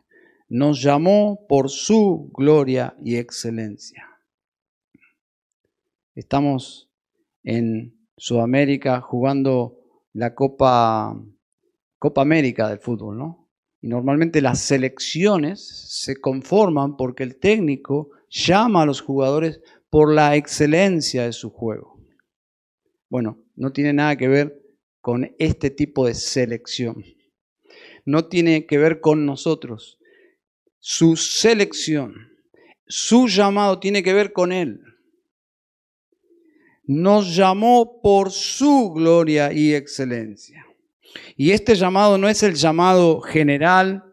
Nos 0.48 0.82
llamó 0.82 1.46
por 1.46 1.68
su 1.68 2.30
gloria 2.34 2.96
y 3.02 3.16
excelencia. 3.16 4.08
Estamos 6.14 6.90
en 7.42 7.98
Sudamérica 8.16 9.00
jugando 9.00 9.78
la 10.12 10.34
Copa, 10.34 11.16
Copa 11.98 12.22
América 12.22 12.68
del 12.68 12.78
fútbol, 12.78 13.18
¿no? 13.18 13.48
Y 13.80 13.88
normalmente 13.88 14.40
las 14.40 14.60
selecciones 14.60 15.66
se 15.66 16.20
conforman 16.20 16.96
porque 16.96 17.22
el 17.22 17.38
técnico 17.38 18.10
llama 18.28 18.82
a 18.82 18.86
los 18.86 19.00
jugadores 19.00 19.60
por 19.90 20.12
la 20.12 20.34
excelencia 20.34 21.24
de 21.24 21.32
su 21.32 21.50
juego. 21.50 22.00
Bueno, 23.08 23.38
no 23.54 23.72
tiene 23.72 23.92
nada 23.92 24.16
que 24.16 24.28
ver 24.28 24.60
con 25.00 25.34
este 25.38 25.70
tipo 25.70 26.06
de 26.06 26.14
selección. 26.14 27.04
No 28.04 28.26
tiene 28.26 28.66
que 28.66 28.78
ver 28.78 29.00
con 29.00 29.24
nosotros. 29.24 29.97
Su 30.80 31.16
selección, 31.16 32.14
su 32.86 33.28
llamado 33.28 33.78
tiene 33.78 34.02
que 34.02 34.14
ver 34.14 34.32
con 34.32 34.52
Él. 34.52 34.80
Nos 36.84 37.34
llamó 37.34 38.00
por 38.02 38.30
su 38.30 38.92
gloria 38.92 39.52
y 39.52 39.74
excelencia. 39.74 40.64
Y 41.36 41.50
este 41.50 41.74
llamado 41.74 42.18
no 42.18 42.28
es 42.28 42.42
el 42.42 42.54
llamado 42.54 43.20
general, 43.20 44.04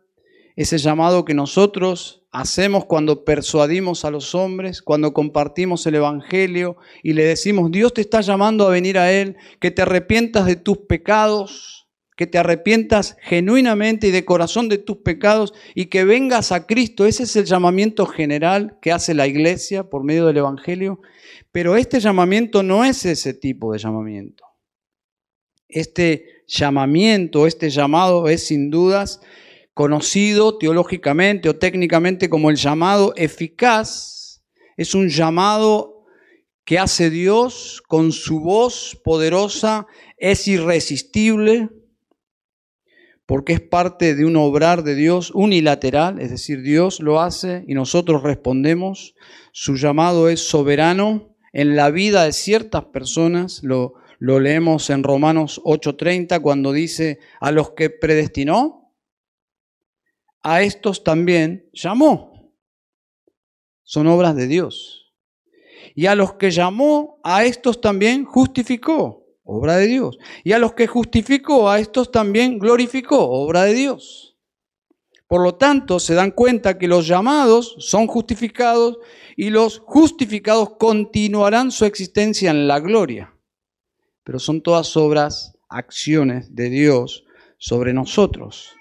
ese 0.55 0.77
llamado 0.77 1.25
que 1.25 1.33
nosotros 1.33 2.23
hacemos 2.31 2.85
cuando 2.85 3.23
persuadimos 3.23 4.03
a 4.03 4.11
los 4.11 4.35
hombres, 4.35 4.81
cuando 4.81 5.13
compartimos 5.13 5.85
el 5.85 5.95
Evangelio 5.95 6.77
y 7.01 7.13
le 7.13 7.23
decimos, 7.23 7.71
Dios 7.71 7.93
te 7.93 8.01
está 8.01 8.21
llamando 8.21 8.67
a 8.67 8.71
venir 8.71 8.97
a 8.97 9.11
Él, 9.11 9.37
que 9.59 9.71
te 9.71 9.81
arrepientas 9.81 10.45
de 10.45 10.55
tus 10.55 10.79
pecados, 10.79 11.84
que 12.15 12.27
te 12.27 12.37
arrepientas 12.37 13.17
genuinamente 13.21 14.07
y 14.07 14.11
de 14.11 14.25
corazón 14.25 14.69
de 14.69 14.77
tus 14.77 14.97
pecados 14.97 15.53
y 15.73 15.87
que 15.87 16.05
vengas 16.05 16.51
a 16.51 16.65
Cristo. 16.65 17.05
Ese 17.05 17.23
es 17.23 17.35
el 17.35 17.45
llamamiento 17.45 18.05
general 18.05 18.77
que 18.81 18.91
hace 18.91 19.13
la 19.13 19.27
iglesia 19.27 19.89
por 19.89 20.03
medio 20.03 20.25
del 20.25 20.37
Evangelio. 20.37 21.01
Pero 21.51 21.75
este 21.75 21.99
llamamiento 21.99 22.63
no 22.63 22.85
es 22.85 23.05
ese 23.05 23.33
tipo 23.33 23.73
de 23.73 23.79
llamamiento. 23.79 24.45
Este 25.67 26.43
llamamiento, 26.47 27.47
este 27.47 27.69
llamado 27.69 28.29
es 28.29 28.47
sin 28.47 28.69
dudas 28.69 29.19
conocido 29.73 30.57
teológicamente 30.57 31.49
o 31.49 31.57
técnicamente 31.57 32.29
como 32.29 32.49
el 32.49 32.55
llamado 32.55 33.13
eficaz. 33.17 34.41
Es 34.77 34.95
un 34.95 35.09
llamado 35.09 36.05
que 36.63 36.79
hace 36.79 37.09
Dios 37.09 37.83
con 37.87 38.11
su 38.11 38.39
voz 38.39 38.99
poderosa, 39.03 39.85
es 40.17 40.47
irresistible, 40.47 41.69
porque 43.25 43.53
es 43.53 43.61
parte 43.61 44.13
de 44.13 44.25
un 44.25 44.35
obrar 44.35 44.83
de 44.83 44.95
Dios 44.95 45.31
unilateral, 45.33 46.19
es 46.19 46.29
decir, 46.29 46.61
Dios 46.61 46.99
lo 46.99 47.21
hace 47.21 47.63
y 47.67 47.73
nosotros 47.73 48.21
respondemos. 48.21 49.15
Su 49.51 49.75
llamado 49.75 50.29
es 50.29 50.47
soberano 50.47 51.35
en 51.51 51.75
la 51.75 51.89
vida 51.89 52.25
de 52.25 52.33
ciertas 52.33 52.85
personas, 52.85 53.63
lo, 53.63 53.95
leemos 54.19 54.89
en 54.89 55.03
Romanos 55.03 55.61
8:30 55.63 56.41
cuando 56.41 56.71
dice, 56.71 57.19
a 57.39 57.51
los 57.51 57.71
que 57.71 57.89
predestinó, 57.89 58.93
a 60.43 60.61
estos 60.61 61.03
también 61.03 61.69
llamó. 61.73 62.53
Son 63.83 64.07
obras 64.07 64.35
de 64.35 64.47
Dios. 64.47 65.13
Y 65.95 66.07
a 66.07 66.15
los 66.15 66.33
que 66.33 66.51
llamó, 66.51 67.19
a 67.23 67.45
estos 67.45 67.79
también 67.81 68.25
justificó, 68.25 69.24
obra 69.45 69.77
de 69.77 69.87
Dios. 69.87 70.17
Y 70.43 70.51
a 70.51 70.59
los 70.59 70.73
que 70.73 70.87
justificó, 70.87 71.69
a 71.69 71.79
estos 71.79 72.11
también 72.11 72.59
glorificó, 72.59 73.19
obra 73.19 73.63
de 73.63 73.73
Dios. 73.73 74.35
Por 75.27 75.41
lo 75.41 75.55
tanto, 75.55 75.99
se 75.99 76.13
dan 76.13 76.31
cuenta 76.31 76.77
que 76.77 76.89
los 76.89 77.07
llamados 77.07 77.75
son 77.79 78.07
justificados 78.07 78.97
y 79.37 79.49
los 79.49 79.79
justificados 79.79 80.71
continuarán 80.77 81.71
su 81.71 81.85
existencia 81.85 82.51
en 82.51 82.67
la 82.67 82.81
gloria 82.81 83.31
pero 84.25 84.39
son 84.39 84.61
todas 84.61 84.97
obras, 84.97 85.55
acciones 85.69 86.53
de 86.53 86.69
Dios 86.69 87.25
sobre 87.57 87.93
nosotros. 87.93 88.75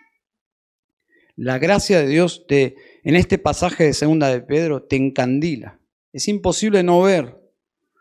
La 1.37 1.59
gracia 1.59 2.00
de 2.00 2.09
Dios 2.09 2.47
te, 2.49 2.76
en 3.04 3.14
este 3.14 3.38
pasaje 3.38 3.85
de 3.85 3.92
segunda 3.92 4.28
de 4.28 4.40
Pedro 4.40 4.83
te 4.83 4.97
encandila. 4.97 5.78
Es 6.12 6.28
imposible 6.28 6.83
no 6.83 7.02
ver 7.02 7.37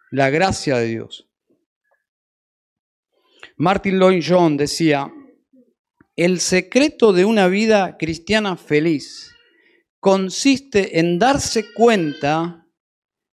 la 0.10 0.30
gracia 0.30 0.78
de 0.78 0.88
Dios. 0.88 1.30
Martin 3.58 4.00
Lloyd 4.00 4.24
John 4.28 4.58
decía, 4.58 5.14
el 6.16 6.40
secreto 6.40 7.14
de 7.14 7.26
una 7.26 7.48
vida 7.48 7.98
cristiana 7.98 8.56
feliz 8.58 9.32
consiste 10.00 11.00
en 11.00 11.20
darse 11.20 11.74
cuenta 11.74 12.68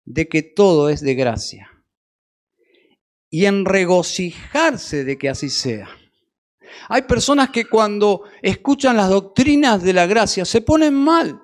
de 0.05 0.27
que 0.27 0.43
todo 0.43 0.89
es 0.89 1.01
de 1.01 1.15
gracia 1.15 1.69
y 3.29 3.45
en 3.45 3.65
regocijarse 3.65 5.03
de 5.03 5.17
que 5.17 5.29
así 5.29 5.49
sea. 5.49 5.87
Hay 6.89 7.03
personas 7.03 7.49
que 7.49 7.65
cuando 7.65 8.23
escuchan 8.41 8.97
las 8.97 9.09
doctrinas 9.09 9.81
de 9.83 9.93
la 9.93 10.05
gracia 10.05 10.45
se 10.45 10.61
ponen 10.61 10.93
mal, 10.93 11.41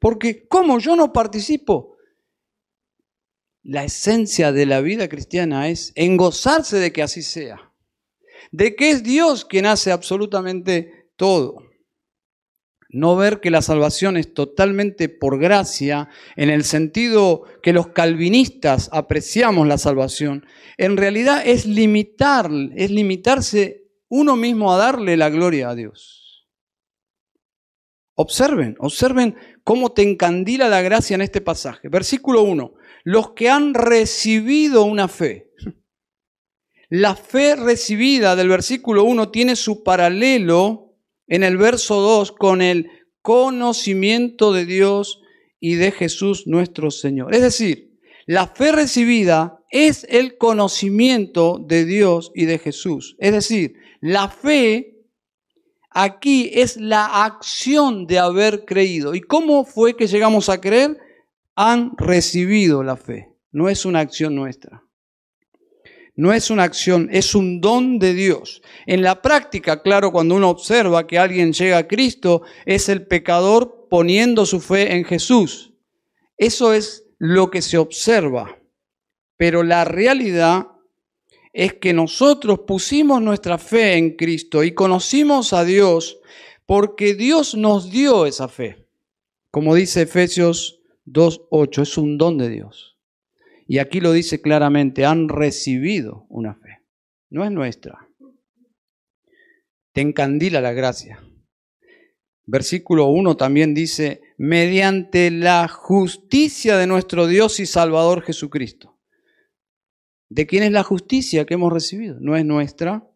porque 0.00 0.46
¿cómo 0.48 0.78
yo 0.78 0.96
no 0.96 1.12
participo? 1.12 1.96
La 3.62 3.84
esencia 3.84 4.52
de 4.52 4.66
la 4.66 4.80
vida 4.80 5.08
cristiana 5.08 5.68
es 5.68 5.92
en 5.94 6.16
gozarse 6.16 6.76
de 6.78 6.92
que 6.92 7.02
así 7.02 7.22
sea, 7.22 7.73
de 8.54 8.76
que 8.76 8.90
es 8.90 9.02
Dios 9.02 9.44
quien 9.44 9.66
hace 9.66 9.90
absolutamente 9.90 11.10
todo 11.16 11.64
no 12.94 13.16
ver 13.16 13.40
que 13.40 13.50
la 13.50 13.60
salvación 13.60 14.16
es 14.16 14.32
totalmente 14.34 15.08
por 15.08 15.40
gracia, 15.40 16.08
en 16.36 16.48
el 16.48 16.62
sentido 16.62 17.42
que 17.60 17.72
los 17.72 17.88
calvinistas 17.88 18.88
apreciamos 18.92 19.66
la 19.66 19.78
salvación, 19.78 20.46
en 20.76 20.96
realidad 20.96 21.42
es 21.44 21.66
limitar, 21.66 22.48
es 22.76 22.92
limitarse 22.92 23.88
uno 24.08 24.36
mismo 24.36 24.72
a 24.72 24.76
darle 24.76 25.16
la 25.16 25.28
gloria 25.28 25.70
a 25.70 25.74
Dios. 25.74 26.46
Observen, 28.14 28.76
observen 28.78 29.34
cómo 29.64 29.90
te 29.90 30.02
encandila 30.02 30.68
la 30.68 30.80
gracia 30.80 31.16
en 31.16 31.22
este 31.22 31.40
pasaje. 31.40 31.88
Versículo 31.88 32.42
1. 32.42 32.74
Los 33.02 33.32
que 33.32 33.50
han 33.50 33.74
recibido 33.74 34.84
una 34.84 35.08
fe. 35.08 35.50
La 36.88 37.14
fe 37.14 37.56
recibida 37.56 38.36
del 38.36 38.48
versículo 38.48 39.04
1 39.04 39.30
tiene 39.30 39.56
su 39.56 39.82
paralelo 39.82 40.96
en 41.26 41.42
el 41.42 41.56
verso 41.56 42.00
2 42.00 42.32
con 42.32 42.62
el 42.62 42.90
conocimiento 43.22 44.52
de 44.52 44.66
Dios 44.66 45.22
y 45.60 45.76
de 45.76 45.92
Jesús 45.92 46.46
nuestro 46.46 46.90
Señor. 46.90 47.34
Es 47.34 47.40
decir, 47.40 47.98
la 48.26 48.48
fe 48.48 48.72
recibida 48.72 49.58
es 49.70 50.06
el 50.08 50.36
conocimiento 50.38 51.58
de 51.58 51.84
Dios 51.84 52.32
y 52.34 52.44
de 52.44 52.58
Jesús. 52.58 53.16
Es 53.18 53.32
decir, 53.32 53.74
la 54.00 54.28
fe 54.28 54.94
aquí 55.90 56.50
es 56.52 56.76
la 56.76 57.24
acción 57.24 58.06
de 58.06 58.18
haber 58.18 58.64
creído. 58.64 59.14
¿Y 59.14 59.20
cómo 59.20 59.64
fue 59.64 59.96
que 59.96 60.06
llegamos 60.06 60.48
a 60.48 60.60
creer? 60.60 60.98
Han 61.54 61.92
recibido 61.96 62.82
la 62.82 62.96
fe. 62.96 63.30
No 63.52 63.68
es 63.68 63.84
una 63.84 64.00
acción 64.00 64.34
nuestra. 64.34 64.83
No 66.16 66.32
es 66.32 66.50
una 66.50 66.62
acción, 66.62 67.08
es 67.12 67.34
un 67.34 67.60
don 67.60 67.98
de 67.98 68.14
Dios. 68.14 68.62
En 68.86 69.02
la 69.02 69.20
práctica, 69.20 69.82
claro, 69.82 70.12
cuando 70.12 70.36
uno 70.36 70.48
observa 70.48 71.06
que 71.06 71.18
alguien 71.18 71.52
llega 71.52 71.78
a 71.78 71.88
Cristo, 71.88 72.42
es 72.66 72.88
el 72.88 73.06
pecador 73.06 73.88
poniendo 73.90 74.46
su 74.46 74.60
fe 74.60 74.94
en 74.94 75.04
Jesús. 75.04 75.72
Eso 76.36 76.72
es 76.72 77.04
lo 77.18 77.50
que 77.50 77.62
se 77.62 77.78
observa. 77.78 78.58
Pero 79.36 79.62
la 79.62 79.84
realidad 79.84 80.68
es 81.52 81.74
que 81.74 81.92
nosotros 81.92 82.60
pusimos 82.66 83.20
nuestra 83.20 83.58
fe 83.58 83.94
en 83.94 84.16
Cristo 84.16 84.62
y 84.64 84.72
conocimos 84.72 85.52
a 85.52 85.64
Dios 85.64 86.18
porque 86.66 87.14
Dios 87.14 87.54
nos 87.54 87.90
dio 87.90 88.26
esa 88.26 88.48
fe. 88.48 88.86
Como 89.50 89.74
dice 89.74 90.02
Efesios 90.02 90.80
2.8, 91.06 91.82
es 91.82 91.98
un 91.98 92.18
don 92.18 92.38
de 92.38 92.48
Dios. 92.48 92.93
Y 93.66 93.78
aquí 93.78 94.00
lo 94.00 94.12
dice 94.12 94.40
claramente, 94.40 95.06
han 95.06 95.28
recibido 95.28 96.26
una 96.28 96.54
fe. 96.54 96.82
No 97.30 97.44
es 97.44 97.50
nuestra. 97.50 98.08
Te 99.92 100.00
encandila 100.00 100.60
la 100.60 100.72
gracia. 100.72 101.22
Versículo 102.46 103.06
1 103.06 103.36
también 103.36 103.72
dice, 103.72 104.20
mediante 104.36 105.30
la 105.30 105.66
justicia 105.68 106.76
de 106.76 106.86
nuestro 106.86 107.26
Dios 107.26 107.58
y 107.58 107.66
Salvador 107.66 108.22
Jesucristo. 108.22 108.98
¿De 110.28 110.46
quién 110.46 110.62
es 110.62 110.72
la 110.72 110.82
justicia 110.82 111.46
que 111.46 111.54
hemos 111.54 111.72
recibido? 111.72 112.18
No 112.20 112.36
es 112.36 112.44
nuestra. 112.44 113.08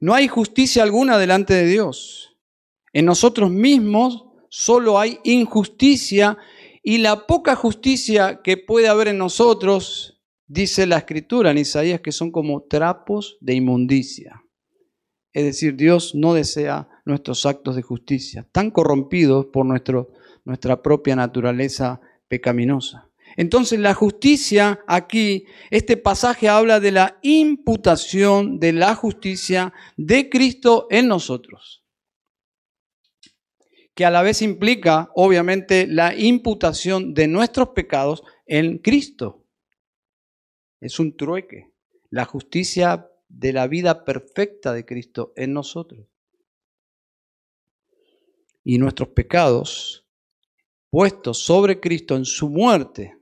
No 0.00 0.14
hay 0.14 0.26
justicia 0.26 0.82
alguna 0.82 1.18
delante 1.18 1.54
de 1.54 1.66
Dios. 1.66 2.36
En 2.92 3.04
nosotros 3.04 3.50
mismos 3.50 4.24
solo 4.48 4.98
hay 4.98 5.20
injusticia 5.22 6.38
y 6.90 6.98
la 6.98 7.28
poca 7.28 7.54
justicia 7.54 8.40
que 8.42 8.56
puede 8.56 8.88
haber 8.88 9.06
en 9.06 9.18
nosotros, 9.18 10.20
dice 10.48 10.88
la 10.88 10.96
escritura 10.96 11.52
en 11.52 11.58
Isaías, 11.58 12.00
que 12.00 12.10
son 12.10 12.32
como 12.32 12.62
trapos 12.64 13.38
de 13.40 13.54
inmundicia. 13.54 14.42
Es 15.32 15.44
decir, 15.44 15.76
Dios 15.76 16.16
no 16.16 16.34
desea 16.34 16.88
nuestros 17.04 17.46
actos 17.46 17.76
de 17.76 17.82
justicia, 17.82 18.44
tan 18.50 18.72
corrompidos 18.72 19.46
por 19.52 19.66
nuestra 19.66 20.82
propia 20.82 21.14
naturaleza 21.14 22.00
pecaminosa. 22.26 23.08
Entonces 23.36 23.78
la 23.78 23.94
justicia 23.94 24.80
aquí, 24.88 25.44
este 25.70 25.96
pasaje 25.96 26.48
habla 26.48 26.80
de 26.80 26.90
la 26.90 27.20
imputación 27.22 28.58
de 28.58 28.72
la 28.72 28.96
justicia 28.96 29.72
de 29.96 30.28
Cristo 30.28 30.88
en 30.90 31.06
nosotros 31.06 31.79
que 34.00 34.06
a 34.06 34.10
la 34.10 34.22
vez 34.22 34.40
implica, 34.40 35.10
obviamente, 35.14 35.86
la 35.86 36.14
imputación 36.14 37.12
de 37.12 37.28
nuestros 37.28 37.68
pecados 37.74 38.22
en 38.46 38.78
Cristo. 38.78 39.44
Es 40.80 40.98
un 40.98 41.18
trueque. 41.18 41.74
La 42.08 42.24
justicia 42.24 43.10
de 43.28 43.52
la 43.52 43.66
vida 43.66 44.06
perfecta 44.06 44.72
de 44.72 44.86
Cristo 44.86 45.34
en 45.36 45.52
nosotros. 45.52 46.06
Y 48.64 48.78
nuestros 48.78 49.10
pecados 49.10 50.08
puestos 50.88 51.36
sobre 51.36 51.78
Cristo 51.78 52.16
en 52.16 52.24
su 52.24 52.48
muerte. 52.48 53.18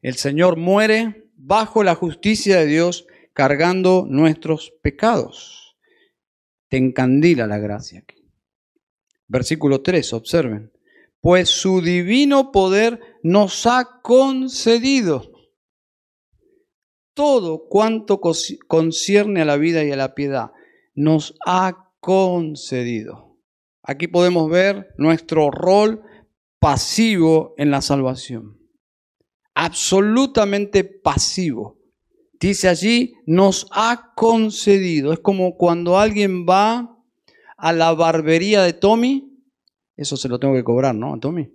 El 0.00 0.14
Señor 0.14 0.56
muere 0.56 1.28
bajo 1.34 1.84
la 1.84 1.94
justicia 1.94 2.60
de 2.60 2.66
Dios 2.66 3.06
cargando 3.34 4.06
nuestros 4.08 4.72
pecados. 4.82 5.76
Te 6.68 6.78
encandila 6.78 7.46
la 7.46 7.58
gracia 7.58 7.98
aquí. 7.98 8.21
Versículo 9.32 9.80
3, 9.80 10.12
observen. 10.12 10.70
Pues 11.22 11.48
su 11.48 11.80
divino 11.80 12.52
poder 12.52 13.00
nos 13.22 13.66
ha 13.66 14.02
concedido 14.02 15.32
todo 17.14 17.66
cuanto 17.66 18.20
concierne 18.68 19.40
a 19.40 19.46
la 19.46 19.56
vida 19.56 19.84
y 19.84 19.90
a 19.90 19.96
la 19.96 20.14
piedad. 20.14 20.52
Nos 20.94 21.34
ha 21.46 21.94
concedido. 22.00 23.38
Aquí 23.82 24.06
podemos 24.06 24.50
ver 24.50 24.88
nuestro 24.98 25.50
rol 25.50 26.02
pasivo 26.58 27.54
en 27.56 27.70
la 27.70 27.80
salvación. 27.80 28.58
Absolutamente 29.54 30.84
pasivo. 30.84 31.78
Dice 32.38 32.68
allí, 32.68 33.14
nos 33.24 33.66
ha 33.70 34.12
concedido. 34.14 35.14
Es 35.14 35.20
como 35.20 35.56
cuando 35.56 35.98
alguien 35.98 36.44
va 36.46 36.91
a 37.62 37.72
la 37.72 37.94
barbería 37.94 38.64
de 38.64 38.72
Tommy, 38.72 39.40
eso 39.96 40.16
se 40.16 40.28
lo 40.28 40.40
tengo 40.40 40.54
que 40.54 40.64
cobrar, 40.64 40.96
¿no? 40.96 41.14
A 41.14 41.20
Tommy. 41.20 41.48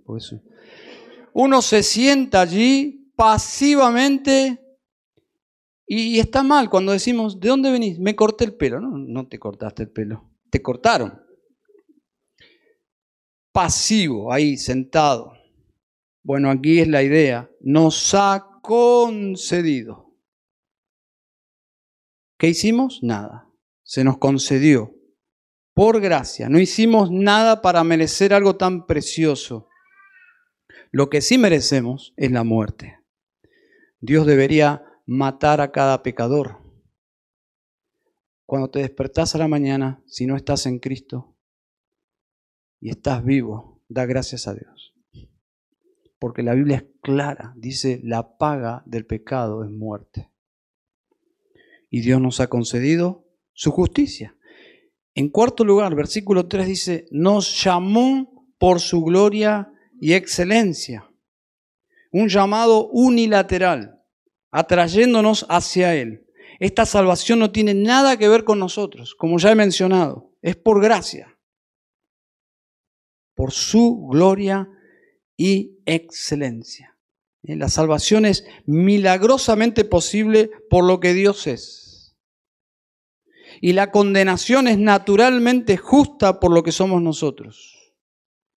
Uno 1.34 1.60
se 1.60 1.82
sienta 1.82 2.40
allí 2.40 3.12
pasivamente 3.14 4.58
y 5.86 6.18
está 6.18 6.42
mal 6.42 6.70
cuando 6.70 6.92
decimos, 6.92 7.38
¿de 7.38 7.50
dónde 7.50 7.70
venís? 7.70 7.98
Me 7.98 8.16
corté 8.16 8.46
el 8.46 8.54
pelo. 8.54 8.80
No, 8.80 8.96
no 8.96 9.28
te 9.28 9.38
cortaste 9.38 9.82
el 9.82 9.90
pelo, 9.90 10.30
te 10.48 10.62
cortaron. 10.62 11.20
Pasivo, 13.52 14.32
ahí, 14.32 14.56
sentado. 14.56 15.34
Bueno, 16.22 16.50
aquí 16.50 16.78
es 16.78 16.88
la 16.88 17.02
idea. 17.02 17.50
Nos 17.60 18.14
ha 18.14 18.46
concedido. 18.62 20.14
¿Qué 22.38 22.48
hicimos? 22.48 23.00
Nada. 23.02 23.50
Se 23.82 24.04
nos 24.04 24.16
concedió 24.16 24.97
por 25.78 26.00
gracia. 26.00 26.48
No 26.48 26.58
hicimos 26.58 27.12
nada 27.12 27.62
para 27.62 27.84
merecer 27.84 28.34
algo 28.34 28.56
tan 28.56 28.84
precioso. 28.84 29.68
Lo 30.90 31.08
que 31.08 31.20
sí 31.20 31.38
merecemos 31.38 32.14
es 32.16 32.32
la 32.32 32.42
muerte. 32.42 32.98
Dios 34.00 34.26
debería 34.26 34.82
matar 35.06 35.60
a 35.60 35.70
cada 35.70 36.02
pecador. 36.02 36.58
Cuando 38.44 38.70
te 38.70 38.80
despertás 38.80 39.36
a 39.36 39.38
la 39.38 39.46
mañana, 39.46 40.02
si 40.04 40.26
no 40.26 40.34
estás 40.34 40.66
en 40.66 40.80
Cristo 40.80 41.36
y 42.80 42.90
estás 42.90 43.24
vivo, 43.24 43.80
da 43.86 44.04
gracias 44.04 44.48
a 44.48 44.54
Dios. 44.54 44.96
Porque 46.18 46.42
la 46.42 46.54
Biblia 46.54 46.78
es 46.78 46.86
clara, 47.02 47.54
dice, 47.56 48.00
la 48.02 48.36
paga 48.36 48.82
del 48.84 49.06
pecado 49.06 49.62
es 49.62 49.70
muerte. 49.70 50.28
Y 51.88 52.00
Dios 52.00 52.20
nos 52.20 52.40
ha 52.40 52.48
concedido 52.48 53.28
su 53.52 53.70
justicia. 53.70 54.34
En 55.18 55.30
cuarto 55.30 55.64
lugar, 55.64 55.96
versículo 55.96 56.46
3 56.46 56.64
dice, 56.64 57.06
nos 57.10 57.64
llamó 57.64 58.46
por 58.56 58.78
su 58.78 59.02
gloria 59.02 59.68
y 60.00 60.12
excelencia. 60.12 61.10
Un 62.12 62.28
llamado 62.28 62.86
unilateral, 62.90 64.00
atrayéndonos 64.52 65.44
hacia 65.48 65.96
Él. 65.96 66.24
Esta 66.60 66.86
salvación 66.86 67.40
no 67.40 67.50
tiene 67.50 67.74
nada 67.74 68.16
que 68.16 68.28
ver 68.28 68.44
con 68.44 68.60
nosotros, 68.60 69.16
como 69.16 69.40
ya 69.40 69.50
he 69.50 69.56
mencionado, 69.56 70.30
es 70.40 70.54
por 70.54 70.80
gracia, 70.80 71.36
por 73.34 73.50
su 73.50 74.06
gloria 74.08 74.68
y 75.36 75.80
excelencia. 75.84 76.96
La 77.42 77.68
salvación 77.68 78.24
es 78.24 78.44
milagrosamente 78.66 79.84
posible 79.84 80.52
por 80.70 80.84
lo 80.84 81.00
que 81.00 81.12
Dios 81.12 81.48
es 81.48 81.87
y 83.60 83.72
la 83.72 83.90
condenación 83.90 84.68
es 84.68 84.78
naturalmente 84.78 85.76
justa 85.76 86.40
por 86.40 86.52
lo 86.52 86.62
que 86.62 86.72
somos 86.72 87.02
nosotros 87.02 87.94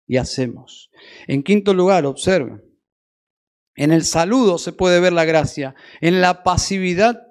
y 0.07 0.17
hacemos. 0.17 0.91
En 1.27 1.43
quinto 1.43 1.73
lugar, 1.73 2.05
observen, 2.05 2.63
en 3.75 3.91
el 3.91 4.03
saludo 4.03 4.57
se 4.57 4.73
puede 4.73 4.99
ver 4.99 5.13
la 5.13 5.25
gracia, 5.25 5.75
en 6.01 6.21
la 6.21 6.43
pasividad 6.43 7.27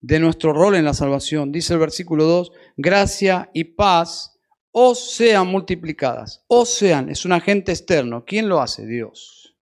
de 0.00 0.20
nuestro 0.20 0.52
rol 0.52 0.76
en 0.76 0.84
la 0.84 0.94
salvación. 0.94 1.52
Dice 1.52 1.74
el 1.74 1.80
versículo 1.80 2.24
2, 2.24 2.52
gracia 2.76 3.50
y 3.52 3.64
paz 3.64 4.38
os 4.70 5.12
sean 5.14 5.46
multiplicadas, 5.46 6.44
o 6.48 6.66
sean, 6.66 7.08
es 7.08 7.24
un 7.24 7.32
agente 7.32 7.72
externo. 7.72 8.24
¿Quién 8.26 8.48
lo 8.48 8.60
hace? 8.60 8.86
Dios. 8.86 9.56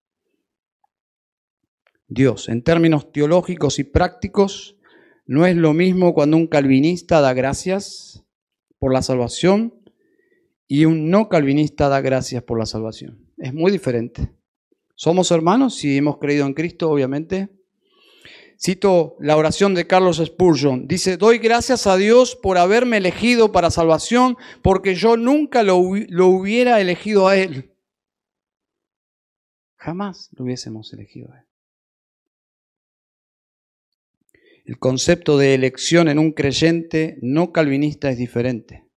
Dios, 2.08 2.48
en 2.48 2.62
términos 2.62 3.12
teológicos 3.12 3.78
y 3.78 3.84
prácticos, 3.84 4.73
no 5.26 5.46
es 5.46 5.56
lo 5.56 5.72
mismo 5.72 6.12
cuando 6.14 6.36
un 6.36 6.46
calvinista 6.46 7.20
da 7.20 7.32
gracias 7.32 8.24
por 8.78 8.92
la 8.92 9.02
salvación 9.02 9.74
y 10.66 10.84
un 10.84 11.10
no 11.10 11.28
calvinista 11.28 11.88
da 11.88 12.00
gracias 12.00 12.42
por 12.42 12.58
la 12.58 12.66
salvación. 12.66 13.30
Es 13.38 13.54
muy 13.54 13.72
diferente. 13.72 14.32
Somos 14.94 15.30
hermanos 15.30 15.76
si 15.76 15.96
hemos 15.96 16.18
creído 16.18 16.46
en 16.46 16.54
Cristo, 16.54 16.90
obviamente. 16.90 17.48
Cito 18.60 19.16
la 19.18 19.36
oración 19.36 19.74
de 19.74 19.86
Carlos 19.86 20.22
Spurgeon. 20.24 20.86
Dice, 20.86 21.16
doy 21.16 21.38
gracias 21.38 21.86
a 21.86 21.96
Dios 21.96 22.36
por 22.36 22.56
haberme 22.56 22.98
elegido 22.98 23.50
para 23.50 23.70
salvación, 23.70 24.36
porque 24.62 24.94
yo 24.94 25.16
nunca 25.16 25.62
lo, 25.62 25.80
lo 26.08 26.28
hubiera 26.28 26.80
elegido 26.80 27.28
a 27.28 27.36
Él. 27.36 27.74
Jamás 29.76 30.30
lo 30.32 30.44
hubiésemos 30.44 30.92
elegido 30.92 31.32
a 31.32 31.40
Él. 31.40 31.46
El 34.64 34.78
concepto 34.78 35.36
de 35.36 35.54
elección 35.54 36.08
en 36.08 36.18
un 36.18 36.32
creyente 36.32 37.18
no 37.20 37.52
calvinista 37.52 38.10
es 38.10 38.16
diferente. 38.16 38.88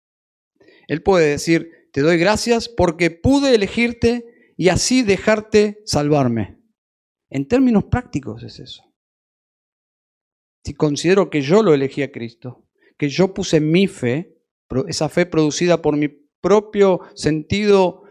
Él 0.86 1.02
puede 1.02 1.28
decir, 1.28 1.70
te 1.92 2.00
doy 2.00 2.16
gracias 2.16 2.70
porque 2.70 3.10
pude 3.10 3.54
elegirte 3.54 4.24
y 4.56 4.70
así 4.70 5.02
dejarte 5.02 5.82
salvarme. 5.84 6.58
En 7.28 7.46
términos 7.46 7.84
prácticos 7.84 8.42
es 8.42 8.58
eso. 8.58 8.82
si 10.64 10.74
considero 10.74 11.30
que 11.30 11.40
yo 11.40 11.62
lo 11.62 11.72
elegí 11.72 12.02
a 12.02 12.12
Cristo, 12.12 12.66
que 12.98 13.08
yo 13.08 13.32
puse 13.32 13.60
mi 13.60 13.86
fe, 13.86 14.36
esa 14.86 15.08
fe 15.08 15.24
producida 15.24 15.80
por 15.80 15.96
mi 15.96 16.08
propio 16.08 17.00
sentido 17.14 18.02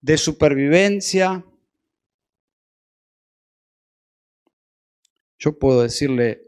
de 0.00 0.18
supervivencia, 0.18 1.46
yo 5.38 5.58
puedo 5.58 5.82
decirle, 5.82 6.42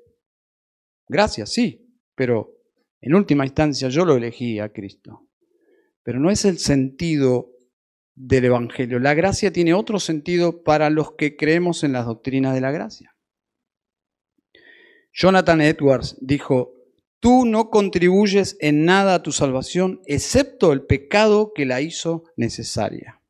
gracias, 1.09 1.53
sí, 1.53 1.87
pero 2.14 2.53
en 3.01 3.14
última 3.14 3.45
instancia 3.45 3.88
yo 3.88 4.05
lo 4.05 4.16
elegí 4.16 4.59
a 4.59 4.73
Cristo. 4.73 5.29
Pero 6.03 6.21
no 6.21 6.31
es 6.31 6.45
el 6.45 6.59
sentido 6.59 7.51
del 8.14 8.47
Evangelio. 8.47 8.99
La 8.99 9.14
gracia 9.14 9.53
tiene 9.53 9.75
otro 9.75 10.01
sentido 10.01 10.62
para 10.62 10.90
los 10.90 11.12
que 11.12 11.37
creemos 11.37 11.85
en 11.85 11.92
las 11.92 12.07
doctrinas 12.07 12.55
de 12.55 12.61
la 12.61 12.73
gracia. 12.73 13.16
Jonathan 15.12 15.61
Edwards 15.61 16.16
dijo, 16.21 16.75
tú 17.21 17.47
no 17.47 17.71
contribuyes 17.71 18.57
en 18.61 18.85
nada 18.85 19.14
a 19.14 19.23
tu 19.23 19.33
salvación 19.33 20.01
excepto 20.07 20.73
el 20.73 20.85
pecado 20.85 21.53
que 21.55 21.66
la 21.66 21.81
hizo 21.81 22.25
necesaria. 22.37 23.23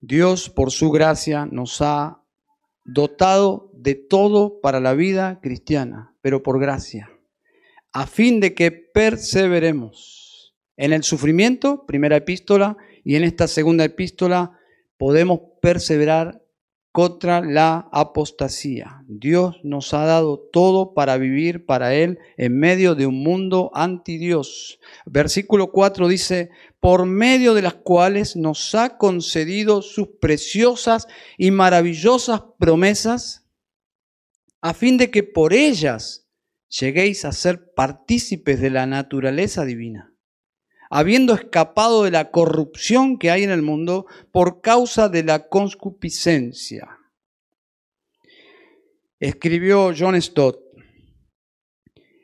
Dios, 0.00 0.50
por 0.50 0.70
su 0.70 0.90
gracia, 0.90 1.46
nos 1.46 1.80
ha 1.80 2.22
dotado 2.86 3.70
de 3.74 3.94
todo 3.94 4.60
para 4.60 4.80
la 4.80 4.94
vida 4.94 5.40
cristiana, 5.42 6.14
pero 6.22 6.42
por 6.42 6.60
gracia, 6.60 7.10
a 7.92 8.06
fin 8.06 8.40
de 8.40 8.54
que 8.54 8.70
perseveremos 8.70 10.54
en 10.76 10.92
el 10.92 11.02
sufrimiento, 11.02 11.84
primera 11.86 12.16
epístola, 12.16 12.76
y 13.04 13.16
en 13.16 13.24
esta 13.24 13.48
segunda 13.48 13.84
epístola 13.84 14.58
podemos 14.98 15.40
perseverar 15.60 16.42
contra 16.92 17.42
la 17.42 17.90
apostasía. 17.92 19.04
Dios 19.06 19.56
nos 19.62 19.92
ha 19.92 20.06
dado 20.06 20.38
todo 20.50 20.94
para 20.94 21.18
vivir 21.18 21.66
para 21.66 21.94
Él 21.94 22.18
en 22.38 22.58
medio 22.58 22.94
de 22.94 23.06
un 23.06 23.22
mundo 23.22 23.70
anti 23.74 24.16
Dios. 24.16 24.80
Versículo 25.04 25.70
4 25.72 26.08
dice, 26.08 26.48
por 26.86 27.04
medio 27.04 27.54
de 27.54 27.62
las 27.62 27.74
cuales 27.74 28.36
nos 28.36 28.72
ha 28.76 28.96
concedido 28.96 29.82
sus 29.82 30.06
preciosas 30.20 31.08
y 31.36 31.50
maravillosas 31.50 32.42
promesas, 32.60 33.44
a 34.60 34.72
fin 34.72 34.96
de 34.96 35.10
que 35.10 35.24
por 35.24 35.52
ellas 35.52 36.28
lleguéis 36.68 37.24
a 37.24 37.32
ser 37.32 37.74
partícipes 37.74 38.60
de 38.60 38.70
la 38.70 38.86
naturaleza 38.86 39.64
divina 39.64 40.14
habiendo 40.88 41.34
escapado 41.34 42.04
de 42.04 42.12
la 42.12 42.30
corrupción 42.30 43.18
que 43.18 43.32
hay 43.32 43.42
en 43.42 43.50
el 43.50 43.62
mundo 43.62 44.06
por 44.30 44.60
causa 44.60 45.08
de 45.08 45.24
la 45.24 45.48
concupiscencia. 45.48 47.00
Escribió 49.18 49.92
John 49.98 50.22
Stott, 50.22 50.60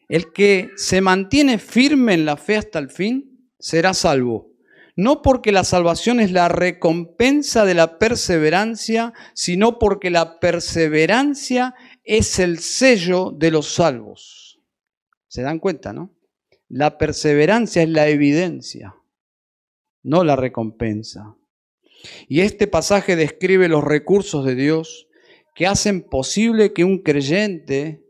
el 0.08 0.32
que 0.32 0.70
se 0.76 1.00
mantiene 1.00 1.58
firme 1.58 2.14
en 2.14 2.24
la 2.24 2.36
fe 2.36 2.58
hasta 2.58 2.78
el 2.78 2.90
fin 2.90 3.50
será 3.58 3.92
salvo, 3.92 4.51
no 4.94 5.22
porque 5.22 5.52
la 5.52 5.64
salvación 5.64 6.20
es 6.20 6.32
la 6.32 6.48
recompensa 6.48 7.64
de 7.64 7.74
la 7.74 7.98
perseverancia, 7.98 9.12
sino 9.34 9.78
porque 9.78 10.10
la 10.10 10.38
perseverancia 10.38 11.74
es 12.04 12.38
el 12.38 12.58
sello 12.58 13.30
de 13.30 13.50
los 13.50 13.74
salvos. 13.74 14.60
¿Se 15.28 15.42
dan 15.42 15.58
cuenta, 15.58 15.92
no? 15.92 16.14
La 16.68 16.98
perseverancia 16.98 17.82
es 17.82 17.88
la 17.88 18.08
evidencia, 18.08 18.94
no 20.02 20.24
la 20.24 20.36
recompensa. 20.36 21.36
Y 22.28 22.40
este 22.40 22.66
pasaje 22.66 23.16
describe 23.16 23.68
los 23.68 23.84
recursos 23.84 24.44
de 24.44 24.54
Dios 24.54 25.08
que 25.54 25.66
hacen 25.66 26.02
posible 26.02 26.72
que 26.72 26.84
un 26.84 26.98
creyente 27.02 28.04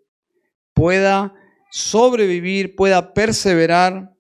pueda 0.75 1.35
sobrevivir, 1.71 2.77
pueda 2.77 3.15
perseverar 3.15 4.12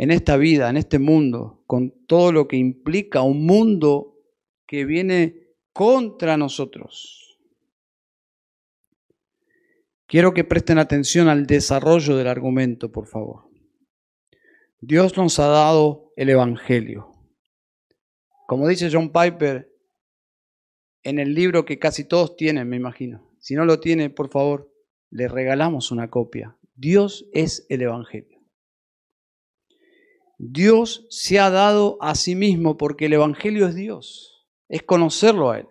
en 0.00 0.10
esta 0.10 0.38
vida, 0.38 0.70
en 0.70 0.78
este 0.78 0.98
mundo, 0.98 1.62
con 1.66 2.06
todo 2.06 2.32
lo 2.32 2.48
que 2.48 2.56
implica 2.56 3.20
un 3.20 3.44
mundo 3.44 4.16
que 4.66 4.86
viene 4.86 5.48
contra 5.74 6.38
nosotros. 6.38 7.38
Quiero 10.06 10.32
que 10.32 10.42
presten 10.42 10.78
atención 10.78 11.28
al 11.28 11.46
desarrollo 11.46 12.16
del 12.16 12.28
argumento, 12.28 12.90
por 12.90 13.08
favor. 13.08 13.50
Dios 14.80 15.18
nos 15.18 15.38
ha 15.38 15.48
dado 15.48 16.14
el 16.16 16.30
Evangelio. 16.30 17.12
Como 18.46 18.68
dice 18.68 18.88
John 18.90 19.12
Piper, 19.12 19.70
en 21.02 21.18
el 21.18 21.34
libro 21.34 21.66
que 21.66 21.78
casi 21.78 22.04
todos 22.04 22.36
tienen, 22.36 22.70
me 22.70 22.76
imagino. 22.76 23.30
Si 23.38 23.54
no 23.54 23.66
lo 23.66 23.80
tiene, 23.80 24.08
por 24.08 24.30
favor, 24.30 24.72
le 25.10 25.28
regalamos 25.28 25.90
una 25.90 26.08
copia. 26.08 26.56
Dios 26.74 27.28
es 27.34 27.66
el 27.68 27.82
Evangelio. 27.82 28.29
Dios 30.42 31.06
se 31.10 31.38
ha 31.38 31.50
dado 31.50 31.98
a 32.00 32.14
sí 32.14 32.34
mismo 32.34 32.78
porque 32.78 33.06
el 33.06 33.12
Evangelio 33.12 33.66
es 33.66 33.74
Dios, 33.74 34.46
es 34.70 34.82
conocerlo 34.82 35.50
a 35.50 35.58
Él. 35.58 35.66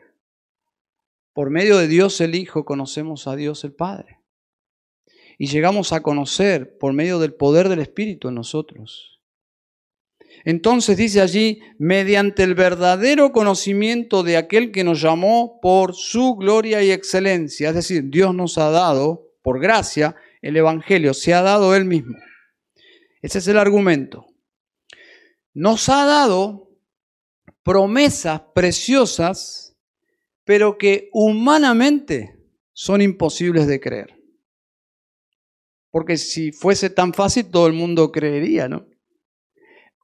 Por 1.34 1.50
medio 1.50 1.80
de 1.80 1.88
Dios 1.88 2.22
el 2.22 2.36
Hijo 2.36 2.66
conocemos 2.66 3.26
a 3.26 3.36
Dios 3.36 3.64
el 3.64 3.74
Padre 3.74 4.20
y 5.40 5.48
llegamos 5.48 5.92
a 5.92 6.04
conocer 6.04 6.78
por 6.78 6.94
medio 6.94 7.18
del 7.18 7.34
poder 7.34 7.68
del 7.68 7.80
Espíritu 7.80 8.28
en 8.28 8.36
nosotros. 8.36 9.20
Entonces 10.46 10.98
dice 10.98 11.22
allí, 11.22 11.62
mediante 11.80 12.44
el 12.44 12.54
verdadero 12.54 13.32
conocimiento 13.32 14.22
de 14.22 14.38
aquel 14.38 14.72
que 14.72 14.84
nos 14.84 15.02
llamó 15.02 15.60
por 15.64 15.96
su 15.96 16.36
gloria 16.36 16.84
y 16.84 16.92
excelencia, 16.92 17.70
es 17.70 17.76
decir, 17.76 18.04
Dios 18.12 18.36
nos 18.36 18.60
ha 18.60 18.70
dado, 18.70 19.32
por 19.42 19.60
gracia, 19.60 20.16
el 20.44 20.56
Evangelio, 20.58 21.16
se 21.16 21.34
ha 21.34 21.42
dado 21.42 21.76
Él 21.76 21.86
mismo. 21.86 22.16
Ese 23.24 23.40
es 23.40 23.48
el 23.48 23.58
argumento. 23.58 24.29
Nos 25.60 25.90
ha 25.90 26.06
dado 26.06 26.72
promesas 27.64 28.44
preciosas, 28.56 29.78
pero 30.46 30.78
que 30.78 31.10
humanamente 31.12 32.42
son 32.72 33.02
imposibles 33.02 33.68
de 33.68 33.82
creer. 33.82 34.24
Porque 35.92 36.16
si 36.16 36.54
fuese 36.54 36.90
tan 36.90 37.14
fácil, 37.14 37.52
todo 37.52 37.68
el 37.68 37.74
mundo 37.74 38.10
creería, 38.10 38.70
¿no? 38.70 38.88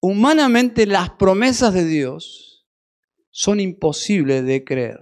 Humanamente 0.01 0.85
las 0.85 1.11
promesas 1.11 1.73
de 1.73 1.85
Dios 1.85 2.67
son 3.29 3.61
imposibles 3.61 4.43
de 4.43 4.65
creer. 4.65 4.99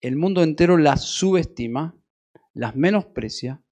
El 0.00 0.16
mundo 0.16 0.42
entero 0.42 0.76
las 0.76 1.04
subestima, 1.04 1.96
las 2.52 2.74
menosprecia. 2.74 3.63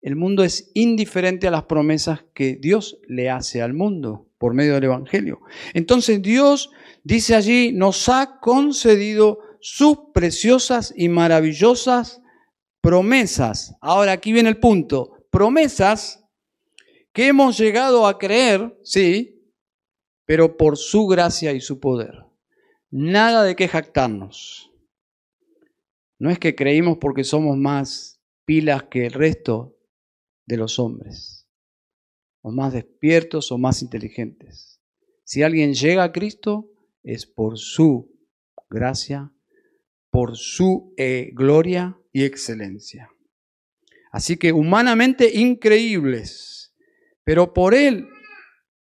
El 0.00 0.16
mundo 0.16 0.44
es 0.44 0.70
indiferente 0.74 1.48
a 1.48 1.50
las 1.50 1.64
promesas 1.64 2.24
que 2.34 2.56
Dios 2.56 2.98
le 3.08 3.30
hace 3.30 3.62
al 3.62 3.74
mundo 3.74 4.28
por 4.38 4.54
medio 4.54 4.74
del 4.74 4.84
Evangelio. 4.84 5.40
Entonces 5.74 6.22
Dios 6.22 6.70
dice 7.02 7.34
allí, 7.34 7.72
nos 7.72 8.08
ha 8.08 8.38
concedido 8.40 9.40
sus 9.60 9.98
preciosas 10.14 10.94
y 10.96 11.08
maravillosas 11.08 12.22
promesas. 12.80 13.76
Ahora 13.80 14.12
aquí 14.12 14.32
viene 14.32 14.48
el 14.48 14.58
punto. 14.58 15.26
Promesas 15.30 16.24
que 17.12 17.26
hemos 17.26 17.58
llegado 17.58 18.06
a 18.06 18.18
creer, 18.18 18.78
sí, 18.84 19.42
pero 20.24 20.56
por 20.56 20.76
su 20.76 21.06
gracia 21.06 21.52
y 21.52 21.60
su 21.60 21.80
poder. 21.80 22.14
Nada 22.90 23.42
de 23.42 23.56
que 23.56 23.66
jactarnos. 23.66 24.70
No 26.20 26.30
es 26.30 26.38
que 26.38 26.54
creímos 26.54 26.98
porque 26.98 27.24
somos 27.24 27.56
más 27.56 28.20
pilas 28.44 28.84
que 28.84 29.06
el 29.06 29.12
resto 29.12 29.77
de 30.48 30.56
los 30.56 30.78
hombres, 30.78 31.46
o 32.40 32.50
más 32.50 32.72
despiertos 32.72 33.52
o 33.52 33.58
más 33.58 33.82
inteligentes. 33.82 34.80
Si 35.24 35.42
alguien 35.42 35.74
llega 35.74 36.04
a 36.04 36.10
Cristo 36.10 36.70
es 37.02 37.26
por 37.26 37.58
su 37.58 38.10
gracia, 38.70 39.30
por 40.10 40.36
su 40.38 40.94
eh, 40.96 41.30
gloria 41.34 41.98
y 42.12 42.24
excelencia. 42.24 43.10
Así 44.10 44.38
que 44.38 44.52
humanamente 44.52 45.38
increíbles, 45.38 46.74
pero 47.24 47.52
por 47.52 47.74
Él 47.74 48.08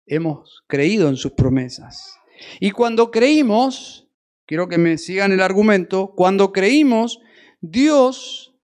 hemos 0.04 0.62
creído 0.68 1.08
en 1.08 1.16
sus 1.16 1.32
promesas. 1.32 2.18
Y 2.60 2.70
cuando 2.70 3.10
creímos, 3.10 4.10
quiero 4.44 4.68
que 4.68 4.76
me 4.76 4.98
sigan 4.98 5.32
el 5.32 5.40
argumento, 5.40 6.12
cuando 6.14 6.52
creímos, 6.52 7.18
Dios 7.62 8.54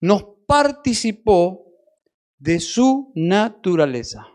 nos 0.00 0.24
participó 0.46 1.61
de 2.42 2.58
su 2.58 3.12
naturaleza. 3.14 4.26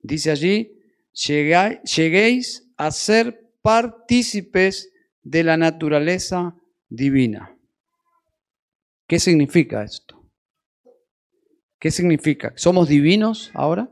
Dice 0.00 0.30
allí, 0.30 0.78
lleguéis 1.12 2.72
a 2.76 2.92
ser 2.92 3.52
partícipes 3.62 4.92
de 5.22 5.42
la 5.42 5.56
naturaleza 5.56 6.54
divina. 6.88 7.58
¿Qué 9.08 9.18
significa 9.18 9.82
esto? 9.82 10.24
¿Qué 11.80 11.90
significa? 11.90 12.52
¿Somos 12.54 12.88
divinos 12.88 13.50
ahora? 13.54 13.90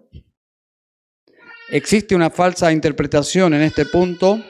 Existe 1.72 2.14
una 2.14 2.30
falsa 2.30 2.70
interpretación 2.70 3.52
en 3.52 3.62
este 3.62 3.84
punto, 3.84 4.44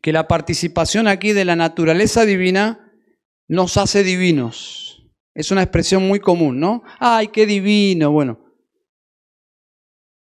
que 0.00 0.12
la 0.12 0.28
participación 0.28 1.08
aquí 1.08 1.32
de 1.32 1.44
la 1.44 1.56
naturaleza 1.56 2.24
divina 2.24 2.92
nos 3.48 3.76
hace 3.76 4.04
divinos. 4.04 4.87
Es 5.38 5.52
una 5.52 5.62
expresión 5.62 6.02
muy 6.08 6.18
común, 6.18 6.58
¿no? 6.58 6.82
Ay, 6.98 7.28
qué 7.28 7.46
divino. 7.46 8.10
Bueno, 8.10 8.40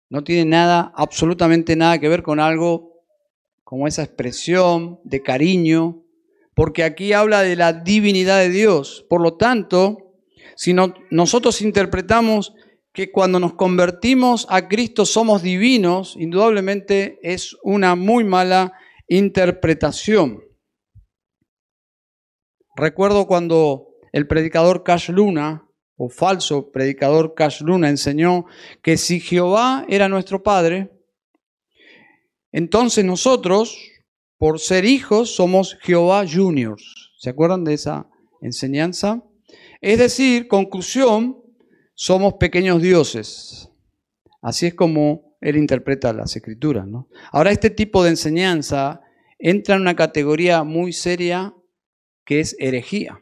no 0.08 0.24
tiene 0.24 0.45
nada, 0.45 0.93
absolutamente 0.95 1.76
nada 1.76 1.98
que 1.98 2.08
ver 2.08 2.22
con 2.22 2.39
algo 2.39 2.93
como 3.63 3.88
esa 3.88 4.04
expresión 4.04 5.00
de 5.04 5.24
cariño, 5.24 6.04
porque 6.54 6.84
aquí 6.84 7.12
habla 7.12 7.41
de 7.41 7.56
la 7.56 7.74
divinidad 7.74 8.38
de 8.38 8.50
Dios. 8.52 9.04
Por 9.10 9.22
lo 9.22 9.36
tanto, 9.36 9.98
si 10.56 10.76
nosotros 11.10 11.63
interpretamos 11.63 12.54
que 12.93 13.12
cuando 13.12 13.39
nos 13.39 13.56
convertimos 13.56 14.45
a 14.48 14.67
Cristo 14.67 15.08
somos 15.08 15.41
divinos, 15.41 16.17
indudablemente 16.19 17.17
es 17.24 17.58
una 17.63 17.95
muy 17.95 18.24
mala 18.24 18.74
interpretación. 19.08 20.43
Recuerdo 22.76 23.26
cuando 23.26 23.88
el 24.12 24.28
predicador 24.28 24.84
Cash 24.84 25.10
Luna, 25.10 25.65
o 25.95 26.10
falso 26.10 26.72
predicador 26.72 27.34
Cash 27.36 27.62
Luna, 27.62 27.89
enseñó 27.89 28.45
que 28.82 28.98
si 28.98 29.19
Jehová 29.19 29.86
era 29.89 30.08
nuestro 30.08 30.43
Padre, 30.43 30.91
entonces 32.52 33.06
nosotros, 33.06 33.78
por 34.38 34.60
ser 34.60 34.86
hijos, 34.86 35.36
somos 35.36 35.78
Jehová 35.82 36.26
Juniors. 36.28 37.12
¿Se 37.17 37.30
acuerdan 37.30 37.63
de 37.63 37.74
esa 37.74 38.08
enseñanza? 38.41 39.24
Es 39.82 40.00
decir, 40.00 40.48
conclusión, 40.48 41.38
somos 41.93 42.36
pequeños 42.36 42.82
dioses. 42.82 43.69
Así 44.41 44.67
es 44.67 44.74
como 44.74 45.36
él 45.41 45.58
interpreta 45.58 46.13
las 46.13 46.36
escrituras. 46.36 46.88
Ahora, 47.32 47.52
este 47.52 47.69
tipo 47.69 48.04
de 48.04 48.12
enseñanza 48.12 49.02
entra 49.38 49.76
en 49.76 49.82
una 49.82 49.95
categoría 49.95 50.63
muy 50.63 50.93
seria 50.93 51.54
que 52.26 52.39
es 52.39 52.56
herejía. 52.60 53.19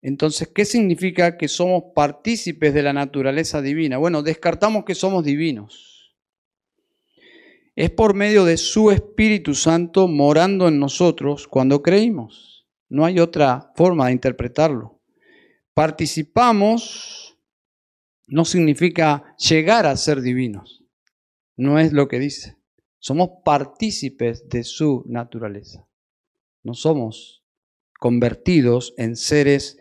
Entonces, 0.00 0.48
¿qué 0.48 0.64
significa 0.64 1.36
que 1.36 1.48
somos 1.48 1.84
partícipes 1.94 2.74
de 2.74 2.82
la 2.82 2.92
naturaleza 2.92 3.62
divina? 3.62 3.98
Bueno, 3.98 4.22
descartamos 4.22 4.84
que 4.84 4.94
somos 4.94 5.24
divinos. 5.24 6.16
Es 7.74 7.90
por 7.90 8.14
medio 8.14 8.44
de 8.44 8.56
su 8.56 8.90
Espíritu 8.90 9.54
Santo 9.54 10.08
morando 10.08 10.68
en 10.68 10.78
nosotros 10.78 11.48
cuando 11.48 11.82
creímos. 11.82 12.66
No 12.88 13.04
hay 13.04 13.18
otra 13.18 13.72
forma 13.76 14.06
de 14.06 14.12
interpretarlo. 14.12 15.00
Participamos 15.72 17.38
no 18.26 18.44
significa 18.44 19.34
llegar 19.38 19.86
a 19.86 19.96
ser 19.96 20.20
divinos. 20.20 20.84
No 21.56 21.78
es 21.78 21.92
lo 21.92 22.08
que 22.08 22.18
dice. 22.18 22.56
Somos 22.98 23.30
partícipes 23.44 24.48
de 24.48 24.64
su 24.64 25.04
naturaleza. 25.06 25.86
No 26.62 26.74
somos 26.74 27.41
convertidos 28.02 28.94
en 28.96 29.14
seres 29.14 29.78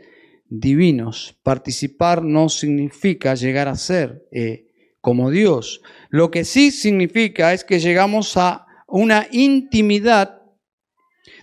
divinos. 0.47 1.39
Participar 1.41 2.23
no 2.23 2.49
significa 2.49 3.34
llegar 3.34 3.67
a 3.67 3.75
ser 3.75 4.27
eh, 4.31 4.67
como 5.01 5.31
Dios. 5.31 5.81
Lo 6.12 6.29
que 6.29 6.45
sí 6.45 6.69
significa 6.69 7.51
es 7.51 7.63
que 7.63 7.79
llegamos 7.79 8.38
a 8.38 8.67
una 8.88 9.25
intimidad 9.31 10.39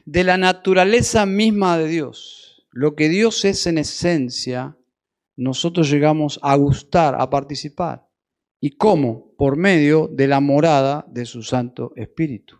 de 0.04 0.22
la 0.22 0.36
naturaleza 0.36 1.26
misma 1.26 1.76
de 1.78 1.88
Dios. 1.88 2.64
Lo 2.70 2.94
que 2.94 3.08
Dios 3.08 3.44
es 3.44 3.66
en 3.66 3.78
esencia, 3.78 4.78
nosotros 5.34 5.90
llegamos 5.90 6.38
a 6.44 6.54
gustar, 6.54 7.16
a 7.18 7.28
participar. 7.28 8.06
¿Y 8.60 8.76
cómo? 8.76 9.34
Por 9.36 9.56
medio 9.56 10.08
de 10.12 10.28
la 10.28 10.38
morada 10.38 11.04
de 11.08 11.26
su 11.26 11.42
Santo 11.42 11.92
Espíritu. 11.96 12.56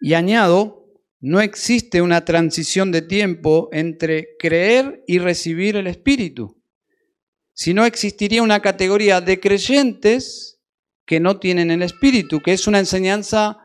Y 0.00 0.14
añado, 0.14 0.80
no 1.20 1.40
existe 1.40 2.00
una 2.00 2.24
transición 2.24 2.90
de 2.92 3.02
tiempo 3.02 3.68
entre 3.72 4.36
creer 4.38 5.04
y 5.06 5.18
recibir 5.18 5.76
el 5.76 5.86
Espíritu, 5.86 6.62
sino 7.52 7.84
existiría 7.84 8.42
una 8.42 8.60
categoría 8.60 9.20
de 9.20 9.38
creyentes 9.38 10.60
que 11.06 11.20
no 11.20 11.38
tienen 11.38 11.70
el 11.70 11.82
Espíritu, 11.82 12.40
que 12.40 12.52
es 12.52 12.66
una 12.66 12.78
enseñanza 12.78 13.58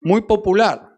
muy 0.00 0.22
popular. 0.22 0.90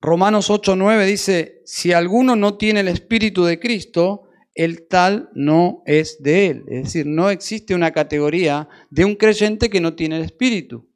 Romanos 0.00 0.50
8:9 0.50 1.04
dice, 1.04 1.62
si 1.64 1.92
alguno 1.92 2.34
no 2.34 2.56
tiene 2.56 2.80
el 2.80 2.88
Espíritu 2.88 3.44
de 3.44 3.60
Cristo, 3.60 4.28
el 4.54 4.88
tal 4.88 5.30
no 5.34 5.82
es 5.86 6.22
de 6.22 6.46
él. 6.48 6.64
Es 6.68 6.84
decir, 6.84 7.06
no 7.06 7.30
existe 7.30 7.74
una 7.74 7.92
categoría 7.92 8.68
de 8.90 9.04
un 9.04 9.16
creyente 9.16 9.70
que 9.70 9.80
no 9.80 9.94
tiene 9.94 10.16
el 10.16 10.24
Espíritu. 10.24 10.91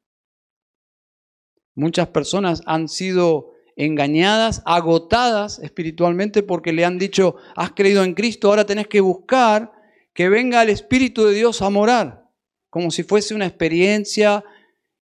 Muchas 1.77 2.07
personas 2.07 2.63
han 2.65 2.87
sido 2.87 3.51
engañadas, 3.75 4.63
agotadas 4.65 5.59
espiritualmente 5.59 6.41
porque 6.41 6.73
le 6.73 6.83
han 6.83 6.97
dicho, 6.97 7.35
has 7.55 7.73
creído 7.73 8.03
en 8.03 8.15
Cristo, 8.15 8.47
ahora 8.47 8.65
tenés 8.65 8.87
que 8.87 8.99
buscar 8.99 9.71
que 10.15 10.27
venga 10.27 10.63
el 10.63 10.69
Espíritu 10.69 11.25
de 11.25 11.35
Dios 11.35 11.61
a 11.61 11.69
morar, 11.69 12.31
como 12.71 12.89
si 12.89 13.03
fuese 13.03 13.35
una 13.35 13.45
experiencia 13.45 14.43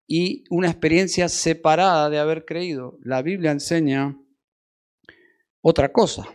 y 0.05 0.43
una 0.49 0.69
experiencia 0.69 1.29
separada 1.29 2.09
de 2.09 2.19
haber 2.19 2.43
creído. 2.43 2.99
La 3.01 3.21
Biblia 3.21 3.51
enseña 3.51 4.19
otra 5.61 5.93
cosa. 5.93 6.27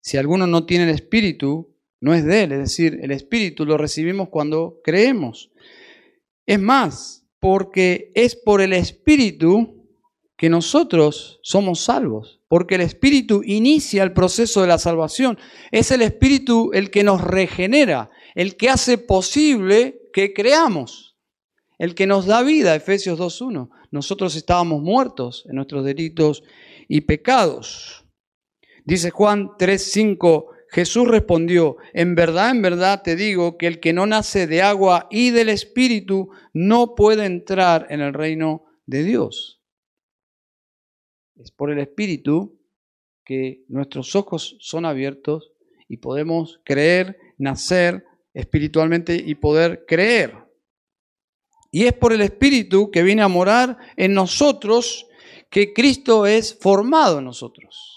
Si 0.00 0.16
alguno 0.16 0.46
no 0.46 0.64
tiene 0.64 0.84
el 0.84 0.94
Espíritu, 0.94 1.76
no 2.00 2.14
es 2.14 2.24
de 2.24 2.44
él, 2.44 2.52
es 2.52 2.60
decir, 2.60 2.98
el 3.02 3.10
Espíritu 3.10 3.66
lo 3.66 3.76
recibimos 3.76 4.30
cuando 4.30 4.80
creemos. 4.82 5.52
Es 6.46 6.58
más, 6.58 7.25
porque 7.46 8.10
es 8.16 8.34
por 8.34 8.60
el 8.60 8.72
Espíritu 8.72 9.86
que 10.36 10.48
nosotros 10.48 11.38
somos 11.44 11.78
salvos, 11.78 12.40
porque 12.48 12.74
el 12.74 12.80
Espíritu 12.80 13.40
inicia 13.44 14.02
el 14.02 14.12
proceso 14.12 14.62
de 14.62 14.66
la 14.66 14.78
salvación. 14.78 15.38
Es 15.70 15.92
el 15.92 16.02
Espíritu 16.02 16.72
el 16.74 16.90
que 16.90 17.04
nos 17.04 17.20
regenera, 17.20 18.10
el 18.34 18.56
que 18.56 18.68
hace 18.68 18.98
posible 18.98 20.00
que 20.12 20.34
creamos, 20.34 21.16
el 21.78 21.94
que 21.94 22.08
nos 22.08 22.26
da 22.26 22.42
vida, 22.42 22.74
Efesios 22.74 23.16
2.1. 23.16 23.68
Nosotros 23.92 24.34
estábamos 24.34 24.82
muertos 24.82 25.44
en 25.48 25.54
nuestros 25.54 25.84
delitos 25.84 26.42
y 26.88 27.02
pecados. 27.02 28.04
Dice 28.84 29.10
Juan 29.10 29.50
3.5, 29.50 30.46
Jesús 30.76 31.08
respondió, 31.08 31.78
en 31.94 32.14
verdad, 32.14 32.50
en 32.50 32.60
verdad 32.60 33.00
te 33.02 33.16
digo 33.16 33.56
que 33.56 33.66
el 33.66 33.80
que 33.80 33.94
no 33.94 34.04
nace 34.04 34.46
de 34.46 34.60
agua 34.60 35.08
y 35.10 35.30
del 35.30 35.48
Espíritu 35.48 36.28
no 36.52 36.94
puede 36.94 37.24
entrar 37.24 37.86
en 37.88 38.02
el 38.02 38.12
reino 38.12 38.66
de 38.84 39.02
Dios. 39.02 39.62
Es 41.36 41.50
por 41.50 41.70
el 41.70 41.78
Espíritu 41.78 42.60
que 43.24 43.64
nuestros 43.68 44.14
ojos 44.16 44.58
son 44.60 44.84
abiertos 44.84 45.50
y 45.88 45.96
podemos 45.96 46.60
creer, 46.62 47.16
nacer 47.38 48.04
espiritualmente 48.34 49.14
y 49.16 49.34
poder 49.36 49.86
creer. 49.88 50.34
Y 51.70 51.86
es 51.86 51.94
por 51.94 52.12
el 52.12 52.20
Espíritu 52.20 52.90
que 52.90 53.02
viene 53.02 53.22
a 53.22 53.28
morar 53.28 53.78
en 53.96 54.12
nosotros 54.12 55.06
que 55.50 55.72
Cristo 55.72 56.26
es 56.26 56.54
formado 56.60 57.20
en 57.20 57.24
nosotros. 57.24 57.95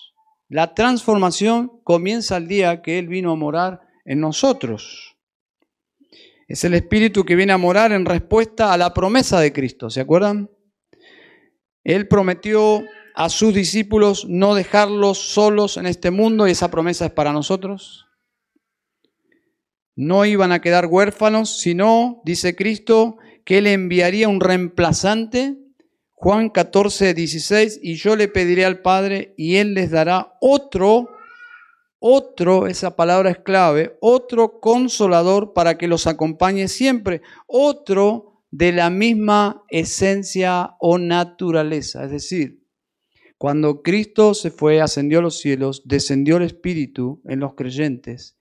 La 0.50 0.74
transformación 0.74 1.80
comienza 1.84 2.38
el 2.38 2.48
día 2.48 2.82
que 2.82 2.98
Él 2.98 3.08
vino 3.08 3.32
a 3.32 3.36
morar 3.36 3.82
en 4.04 4.20
nosotros. 4.20 5.16
Es 6.48 6.64
el 6.64 6.74
Espíritu 6.74 7.24
que 7.24 7.36
viene 7.36 7.54
a 7.54 7.60
morar 7.60 7.92
en 7.92 8.04
respuesta 8.04 8.74
a 8.74 8.78
la 8.78 8.92
promesa 8.96 9.40
de 9.40 9.54
Cristo, 9.54 9.92
¿se 9.92 10.02
acuerdan? 10.02 10.50
Él 11.84 12.08
prometió 12.08 12.84
a 13.14 13.30
sus 13.30 13.54
discípulos 13.54 14.26
no 14.28 14.56
dejarlos 14.56 15.20
solos 15.20 15.78
en 15.78 15.86
este 15.86 16.10
mundo 16.10 16.48
y 16.48 16.52
esa 16.52 16.72
promesa 16.72 17.06
es 17.06 17.12
para 17.12 17.32
nosotros. 17.32 18.08
No 19.96 20.26
iban 20.26 20.52
a 20.52 20.62
quedar 20.62 20.88
huérfanos, 20.88 21.60
sino, 21.60 22.24
dice 22.26 22.56
Cristo, 22.56 23.18
que 23.46 23.60
Él 23.60 23.68
enviaría 23.68 24.28
un 24.28 24.42
reemplazante 24.42 25.58
Juan 26.22 26.50
14, 26.50 27.14
16, 27.14 27.80
y 27.82 27.96
yo 27.96 28.18
le 28.18 28.28
pediré 28.28 28.66
al 28.66 28.82
Padre 28.82 29.34
y 29.38 29.56
Él 29.56 29.74
les 29.74 29.90
dará 29.90 30.36
otro, 30.42 31.08
otro, 31.98 32.68
esa 32.68 32.98
palabra 32.98 33.32
es 33.32 33.40
clave, 33.40 33.98
otro 34.02 34.60
consolador 34.60 35.54
para 35.54 35.78
que 35.78 35.88
los 35.88 36.08
acompañe 36.08 36.68
siempre, 36.68 37.22
otro 37.48 38.44
de 38.52 38.74
la 38.74 38.90
misma 38.90 39.64
esencia 39.70 40.76
o 40.82 40.98
naturaleza. 40.98 42.04
Es 42.04 42.12
decir, 42.12 42.66
cuando 43.38 43.82
Cristo 43.82 44.34
se 44.34 44.52
fue, 44.52 44.82
ascendió 44.82 45.20
a 45.20 45.22
los 45.22 45.40
cielos, 45.40 45.84
descendió 45.86 46.36
el 46.36 46.44
Espíritu 46.44 47.22
en 47.30 47.40
los 47.40 47.54
creyentes 47.54 48.36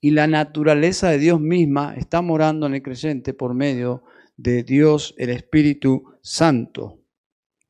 y 0.00 0.10
la 0.10 0.26
naturaleza 0.26 1.08
de 1.08 1.18
Dios 1.18 1.40
misma 1.40 1.94
está 1.96 2.20
morando 2.20 2.66
en 2.66 2.74
el 2.74 2.82
creyente 2.82 3.32
por 3.32 3.54
medio 3.54 4.02
de 4.02 4.15
Dios 4.36 5.14
el 5.18 5.30
Espíritu 5.30 6.04
Santo, 6.22 7.00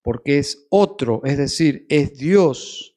porque 0.03 0.39
es 0.39 0.67
otro, 0.71 1.23
es 1.25 1.39
decir, 1.39 1.87
es 1.89 2.17
Dios 2.17 2.97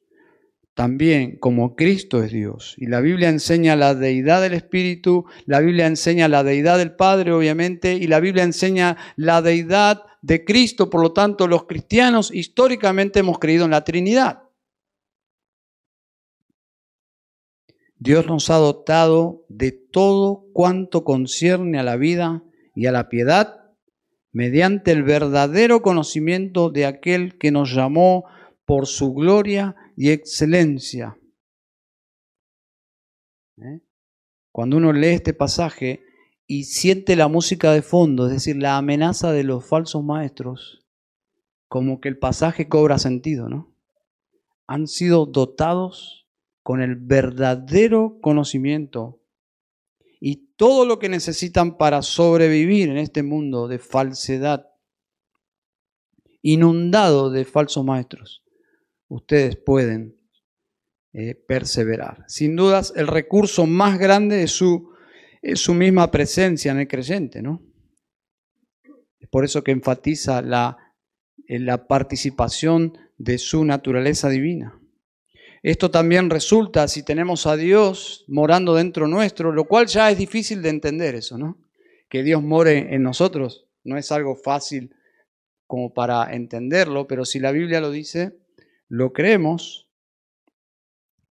también 0.80 1.38
como 1.40 1.76
Cristo 1.76 2.24
es 2.24 2.32
Dios. 2.32 2.76
Y 2.78 2.86
la 2.86 3.02
Biblia 3.02 3.28
enseña 3.28 3.76
la 3.76 3.96
deidad 3.96 4.42
del 4.42 4.54
Espíritu, 4.54 5.26
la 5.46 5.60
Biblia 5.60 5.88
enseña 5.88 6.30
la 6.30 6.42
deidad 6.42 6.78
del 6.78 6.96
Padre, 6.96 7.34
obviamente, 7.34 7.96
y 7.96 8.08
la 8.08 8.22
Biblia 8.22 8.46
enseña 8.46 8.96
la 9.18 9.42
deidad 9.42 10.04
de 10.22 10.46
Cristo, 10.46 10.90
por 10.90 11.02
lo 11.02 11.12
tanto 11.12 11.50
los 11.50 11.66
cristianos 11.66 12.34
históricamente 12.34 13.20
hemos 13.20 13.40
creído 13.40 13.66
en 13.66 13.72
la 13.72 13.84
Trinidad. 13.84 14.44
Dios 17.98 18.26
nos 18.28 18.50
ha 18.50 18.56
dotado 18.56 19.46
de 19.50 19.74
todo 19.74 20.46
cuanto 20.54 21.04
concierne 21.04 21.78
a 21.78 21.84
la 21.84 21.98
vida 21.98 22.42
y 22.74 22.86
a 22.86 22.94
la 22.94 23.10
piedad 23.10 23.59
mediante 24.32 24.92
el 24.92 25.04
verdadero 25.04 25.82
conocimiento 25.82 26.70
de 26.70 26.86
aquel 26.86 27.38
que 27.38 27.52
nos 27.52 27.74
llamó 27.74 28.26
por 28.66 28.86
su 28.86 29.14
gloria 29.14 29.76
y 29.96 30.12
excelencia. 30.12 31.18
¿Eh? 33.58 33.82
Cuando 34.52 34.78
uno 34.78 34.94
lee 34.94 35.08
este 35.08 35.34
pasaje 35.34 36.04
y 36.46 36.64
siente 36.64 37.16
la 37.16 37.28
música 37.28 37.72
de 37.72 37.82
fondo, 37.82 38.28
es 38.28 38.34
decir, 38.34 38.58
la 38.58 38.78
amenaza 38.78 39.32
de 39.32 39.44
los 39.44 39.68
falsos 39.68 40.04
maestros, 40.04 40.86
como 41.68 42.00
que 42.00 42.10
el 42.10 42.18
pasaje 42.18 42.68
cobra 42.68 42.98
sentido, 42.98 43.50
¿no? 43.50 43.76
Han 44.68 44.88
sido 44.88 45.26
dotados 45.26 46.28
con 46.64 46.82
el 46.82 46.96
verdadero 46.96 48.20
conocimiento 48.22 49.19
y 50.20 50.54
todo 50.56 50.86
lo 50.86 51.00
que 51.00 51.10
necesitan 51.10 51.78
para 51.78 52.02
sobrevivir 52.02 52.90
en 52.90 52.98
este 52.98 53.24
mundo 53.24 53.68
de 53.68 53.80
falsedad, 53.80 54.68
inundado 56.42 57.30
de 57.30 57.46
falsos 57.46 57.86
maestros, 57.86 58.44
ustedes 59.08 59.56
pueden 59.56 60.20
eh, 61.14 61.36
perseverar. 61.36 62.24
Sin 62.28 62.56
dudas, 62.56 62.94
el 62.96 63.08
recurso 63.08 63.66
más 63.66 63.98
grande 63.98 64.44
es 64.44 64.52
su, 64.52 64.94
es 65.42 65.60
su 65.60 65.74
misma 65.74 66.12
presencia 66.12 66.72
en 66.72 66.80
el 66.80 66.88
creyente, 66.88 67.42
¿no? 67.42 67.64
Es 69.20 69.28
por 69.30 69.44
eso 69.44 69.64
que 69.64 69.72
enfatiza 69.72 70.42
la, 70.42 70.78
la 71.48 71.88
participación 71.88 72.98
de 73.18 73.38
su 73.38 73.66
naturaleza 73.66 74.30
divina. 74.30 74.79
Esto 75.62 75.92
también 75.92 76.30
resulta 76.30 76.88
si 76.88 77.04
tenemos 77.04 77.46
a 77.46 77.58
Dios 77.58 78.24
morando 78.28 78.76
dentro 78.76 79.08
nuestro, 79.08 79.52
lo 79.52 79.66
cual 79.66 79.88
ya 79.88 80.10
es 80.10 80.18
difícil 80.18 80.62
de 80.62 80.70
entender 80.70 81.16
eso, 81.16 81.38
¿no? 81.38 81.58
Que 82.08 82.24
Dios 82.24 82.42
more 82.42 82.94
en 82.94 83.04
nosotros 83.04 83.68
no 83.84 83.98
es 83.98 84.12
algo 84.12 84.36
fácil 84.36 84.96
como 85.68 85.94
para 85.94 86.34
entenderlo, 86.34 87.08
pero 87.08 87.26
si 87.26 87.40
la 87.40 87.52
Biblia 87.52 87.82
lo 87.82 87.92
dice, 87.92 88.40
lo 88.88 89.14
creemos. 89.14 89.88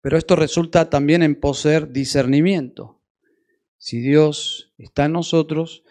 Pero 0.00 0.16
esto 0.16 0.36
resulta 0.36 0.88
también 0.90 1.22
en 1.22 1.34
poseer 1.34 1.90
discernimiento. 1.90 3.00
Si 3.78 4.00
Dios 4.00 4.72
está 4.78 5.06
en 5.06 5.12
nosotros, 5.12 5.84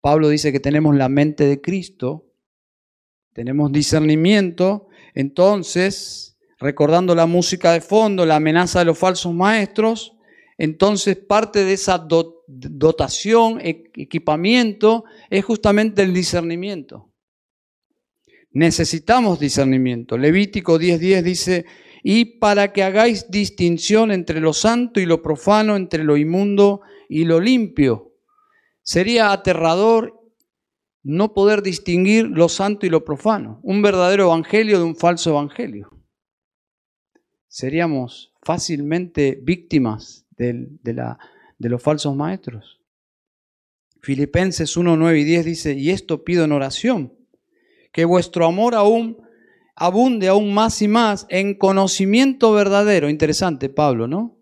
Pablo 0.00 0.28
dice 0.28 0.52
que 0.52 0.60
tenemos 0.60 0.94
la 0.94 1.08
mente 1.08 1.44
de 1.46 1.60
Cristo, 1.60 2.26
tenemos 3.32 3.72
discernimiento, 3.72 4.88
entonces 5.14 6.35
recordando 6.58 7.14
la 7.14 7.26
música 7.26 7.72
de 7.72 7.80
fondo, 7.80 8.24
la 8.24 8.36
amenaza 8.36 8.78
de 8.78 8.86
los 8.86 8.98
falsos 8.98 9.34
maestros, 9.34 10.16
entonces 10.58 11.16
parte 11.16 11.64
de 11.64 11.74
esa 11.74 11.98
dotación, 12.46 13.60
e-, 13.60 13.90
equipamiento, 13.94 15.04
es 15.28 15.44
justamente 15.44 16.02
el 16.02 16.14
discernimiento. 16.14 17.12
Necesitamos 18.52 19.38
discernimiento. 19.38 20.16
Levítico 20.16 20.78
10:10 20.78 21.22
dice, 21.22 21.66
y 22.02 22.38
para 22.38 22.72
que 22.72 22.82
hagáis 22.82 23.30
distinción 23.30 24.10
entre 24.12 24.40
lo 24.40 24.54
santo 24.54 25.00
y 25.00 25.06
lo 25.06 25.20
profano, 25.20 25.76
entre 25.76 26.04
lo 26.04 26.16
inmundo 26.16 26.80
y 27.08 27.24
lo 27.24 27.40
limpio. 27.40 28.14
Sería 28.82 29.32
aterrador 29.32 30.14
no 31.02 31.34
poder 31.34 31.62
distinguir 31.62 32.26
lo 32.26 32.48
santo 32.48 32.86
y 32.86 32.90
lo 32.90 33.04
profano, 33.04 33.60
un 33.62 33.82
verdadero 33.82 34.24
evangelio 34.24 34.78
de 34.78 34.84
un 34.84 34.96
falso 34.96 35.30
evangelio 35.30 35.95
seríamos 37.56 38.34
fácilmente 38.42 39.40
víctimas 39.42 40.26
de, 40.36 40.68
de 40.82 41.68
los 41.70 41.82
falsos 41.82 42.14
maestros. 42.14 42.82
Filipenses 44.02 44.76
1, 44.76 44.94
9 44.94 45.20
y 45.20 45.24
10 45.24 45.44
dice, 45.46 45.72
y 45.72 45.88
esto 45.88 46.22
pido 46.22 46.44
en 46.44 46.52
oración, 46.52 47.14
que 47.94 48.04
vuestro 48.04 48.44
amor 48.44 48.74
aún 48.74 49.16
abunde 49.74 50.28
aún 50.28 50.52
más 50.52 50.82
y 50.82 50.88
más 50.88 51.24
en 51.30 51.54
conocimiento 51.54 52.52
verdadero. 52.52 53.08
Interesante, 53.08 53.70
Pablo, 53.70 54.06
¿no? 54.06 54.38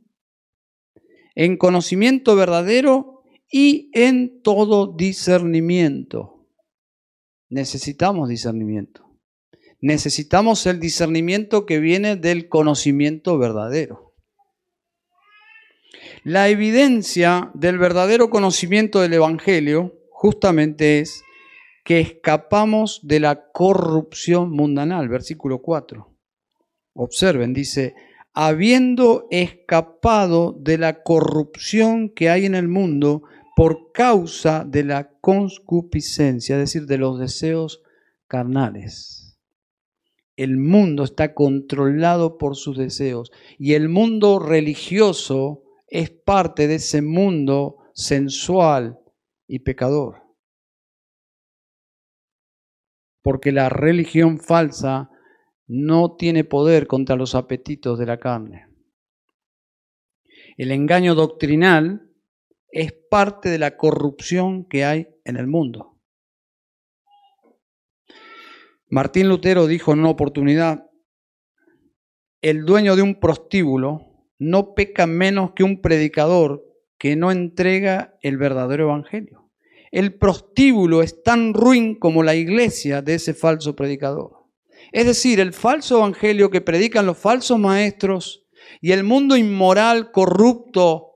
En 1.36 1.56
conocimiento 1.56 2.34
verdadero 2.34 3.22
y 3.48 3.92
en 3.94 4.42
todo 4.42 4.92
discernimiento. 4.92 6.48
Necesitamos 7.48 8.28
discernimiento 8.28 9.03
necesitamos 9.84 10.64
el 10.64 10.80
discernimiento 10.80 11.66
que 11.66 11.78
viene 11.78 12.16
del 12.16 12.48
conocimiento 12.48 13.36
verdadero. 13.36 14.14
La 16.22 16.48
evidencia 16.48 17.50
del 17.52 17.76
verdadero 17.76 18.30
conocimiento 18.30 19.02
del 19.02 19.12
Evangelio 19.12 19.94
justamente 20.08 21.00
es 21.00 21.22
que 21.84 22.00
escapamos 22.00 23.00
de 23.02 23.20
la 23.20 23.52
corrupción 23.52 24.50
mundanal, 24.52 25.10
versículo 25.10 25.60
4. 25.60 26.16
Observen, 26.94 27.52
dice, 27.52 27.94
habiendo 28.32 29.26
escapado 29.30 30.56
de 30.58 30.78
la 30.78 31.02
corrupción 31.02 32.08
que 32.08 32.30
hay 32.30 32.46
en 32.46 32.54
el 32.54 32.68
mundo 32.68 33.24
por 33.54 33.92
causa 33.92 34.64
de 34.66 34.82
la 34.82 35.10
concupiscencia, 35.20 36.56
es 36.56 36.60
decir, 36.72 36.86
de 36.86 36.96
los 36.96 37.18
deseos 37.18 37.82
carnales. 38.26 39.23
El 40.36 40.56
mundo 40.56 41.04
está 41.04 41.32
controlado 41.34 42.38
por 42.38 42.56
sus 42.56 42.76
deseos 42.76 43.30
y 43.58 43.74
el 43.74 43.88
mundo 43.88 44.38
religioso 44.38 45.62
es 45.86 46.10
parte 46.10 46.66
de 46.66 46.76
ese 46.76 47.02
mundo 47.02 47.76
sensual 47.94 48.98
y 49.46 49.60
pecador. 49.60 50.22
Porque 53.22 53.52
la 53.52 53.68
religión 53.68 54.38
falsa 54.38 55.10
no 55.66 56.16
tiene 56.16 56.44
poder 56.44 56.86
contra 56.86 57.16
los 57.16 57.34
apetitos 57.34 57.98
de 57.98 58.06
la 58.06 58.18
carne. 58.18 58.66
El 60.56 60.72
engaño 60.72 61.14
doctrinal 61.14 62.10
es 62.68 62.92
parte 62.92 63.48
de 63.48 63.58
la 63.58 63.76
corrupción 63.76 64.64
que 64.64 64.84
hay 64.84 65.08
en 65.24 65.36
el 65.36 65.46
mundo. 65.46 65.93
Martín 68.88 69.28
Lutero 69.28 69.66
dijo 69.66 69.92
en 69.92 70.00
una 70.00 70.10
oportunidad, 70.10 70.86
el 72.42 72.64
dueño 72.66 72.96
de 72.96 73.02
un 73.02 73.18
prostíbulo 73.18 74.02
no 74.38 74.74
peca 74.74 75.06
menos 75.06 75.52
que 75.54 75.64
un 75.64 75.80
predicador 75.80 76.62
que 76.98 77.16
no 77.16 77.32
entrega 77.32 78.18
el 78.20 78.36
verdadero 78.36 78.84
evangelio. 78.84 79.50
El 79.90 80.18
prostíbulo 80.18 81.02
es 81.02 81.22
tan 81.22 81.54
ruin 81.54 81.98
como 81.98 82.22
la 82.22 82.34
iglesia 82.34 83.00
de 83.00 83.14
ese 83.14 83.32
falso 83.32 83.74
predicador. 83.74 84.44
Es 84.92 85.06
decir, 85.06 85.40
el 85.40 85.52
falso 85.52 85.98
evangelio 85.98 86.50
que 86.50 86.60
predican 86.60 87.06
los 87.06 87.16
falsos 87.16 87.58
maestros 87.58 88.46
y 88.80 88.92
el 88.92 89.04
mundo 89.04 89.36
inmoral, 89.36 90.10
corrupto, 90.10 91.12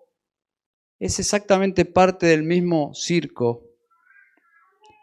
es 0.98 1.18
exactamente 1.18 1.85
parte 1.85 2.26
del 2.26 2.42
mismo 2.42 2.92
circo 2.94 3.64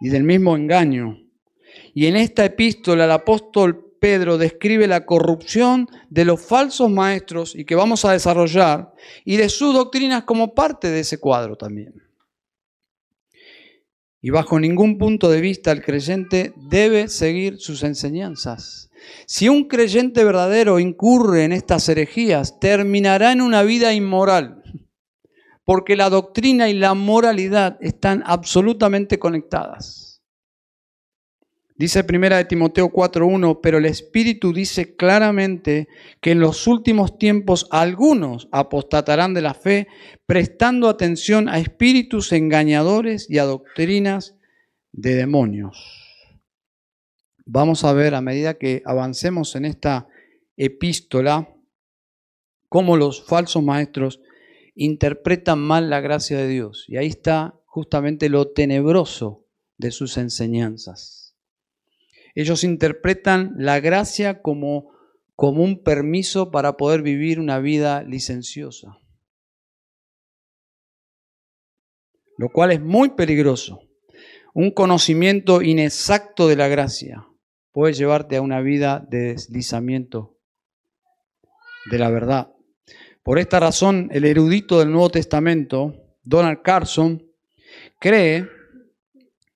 y 0.01 0.10
del 0.10 0.23
mismo 0.23 0.56
engaño 0.56 1.24
y 1.95 2.08
en 2.08 2.17
esta 2.17 2.43
epístola 2.43 3.05
el 3.05 3.12
apóstol 3.12 3.95
Pedro 4.01 4.38
describe 4.38 4.86
la 4.86 5.05
corrupción 5.05 5.88
de 6.10 6.25
los 6.25 6.41
falsos 6.41 6.91
maestros 6.91 7.55
y 7.55 7.63
que 7.63 7.73
vamos 7.73 8.03
a 8.03 8.12
desarrollar 8.12 8.93
y 9.23 9.38
de 9.38 9.47
sus 9.47 9.73
doctrinas 9.73 10.25
como 10.25 10.53
parte 10.53 10.89
de 10.89 10.99
ese 10.99 11.19
cuadro 11.19 11.55
también. 11.55 12.03
Y 14.21 14.29
bajo 14.29 14.60
ningún 14.60 14.97
punto 14.97 15.29
de 15.29 15.39
vista 15.39 15.71
el 15.71 15.81
creyente 15.81 16.53
debe 16.58 17.08
seguir 17.08 17.60
sus 17.60 17.81
enseñanzas. 17.84 18.91
Si 19.25 19.47
un 19.47 19.69
creyente 19.69 20.26
verdadero 20.26 20.80
incurre 20.80 21.45
en 21.45 21.53
estas 21.53 21.88
herejías, 21.88 22.59
terminará 22.59 23.32
en 23.32 23.39
una 23.39 23.63
vida 23.63 23.93
inmoral, 23.93 24.63
porque 25.63 25.95
la 25.95 26.09
doctrina 26.09 26.67
y 26.67 26.74
la 26.74 26.93
moralidad 26.93 27.78
están 27.80 28.22
absolutamente 28.26 29.17
conectadas. 29.17 30.05
Dice 31.78 32.05
primera 32.05 32.38
de 32.38 32.45
Timoteo 32.45 32.89
4:1, 32.89 33.59
pero 33.61 33.80
el 33.80 33.86
Espíritu 33.86 34.53
dice 34.53 34.95
claramente 34.95 35.89
que 36.21 36.32
en 36.32 36.39
los 36.39 36.67
últimos 36.67 37.17
tiempos 37.17 37.67
algunos 37.69 38.47
apostatarán 38.53 39.34
de 39.34 39.41
la 39.41 39.53
fe, 39.53 39.88
prestando 40.26 40.88
atención 40.88 41.49
a 41.49 41.59
espíritus 41.59 42.32
engañadores 42.32 43.30
y 43.30 43.39
a 43.39 43.43
doctrinas 43.43 44.38
de 44.93 45.15
demonios. 45.15 46.01
Vamos 47.45 47.84
a 47.84 47.91
ver 47.91 48.15
a 48.15 48.21
medida 48.21 48.57
que 48.57 48.82
avancemos 48.86 49.55
en 49.57 49.65
esta 49.65 50.07
epístola 50.55 51.53
cómo 52.69 52.95
los 52.95 53.26
falsos 53.26 53.61
maestros 53.61 54.21
interpretan 54.76 55.59
mal 55.59 55.89
la 55.89 55.99
gracia 55.99 56.38
de 56.38 56.47
Dios. 56.47 56.86
Y 56.88 56.95
ahí 56.95 57.07
está 57.07 57.59
justamente 57.65 58.30
lo 58.30 58.51
tenebroso 58.51 59.45
de 59.78 59.91
sus 59.91 60.17
enseñanzas. 60.17 61.24
Ellos 62.36 62.65
interpretan 62.65 63.53
la 63.57 63.79
gracia 63.79 64.41
como, 64.41 64.91
como 65.36 65.63
un 65.63 65.81
permiso 65.83 66.51
para 66.51 66.75
poder 66.75 67.01
vivir 67.01 67.39
una 67.39 67.59
vida 67.59 68.03
licenciosa. 68.03 68.99
Lo 72.38 72.49
cual 72.49 72.73
es 72.73 72.81
muy 72.81 73.11
peligroso. 73.11 73.79
Un 74.53 74.71
conocimiento 74.71 75.61
inexacto 75.61 76.47
de 76.49 76.57
la 76.57 76.67
gracia 76.67 77.25
puede 77.71 77.93
llevarte 77.93 78.36
a 78.36 78.41
una 78.41 78.59
vida 78.61 79.05
de 79.09 79.33
deslizamiento 79.33 80.38
de 81.89 81.99
la 81.99 82.09
verdad. 82.09 82.51
Por 83.23 83.39
esta 83.39 83.59
razón, 83.59 84.09
el 84.11 84.25
erudito 84.25 84.79
del 84.79 84.91
Nuevo 84.91 85.09
Testamento, 85.09 85.95
Donald 86.23 86.61
Carson, 86.61 87.25
cree 87.99 88.47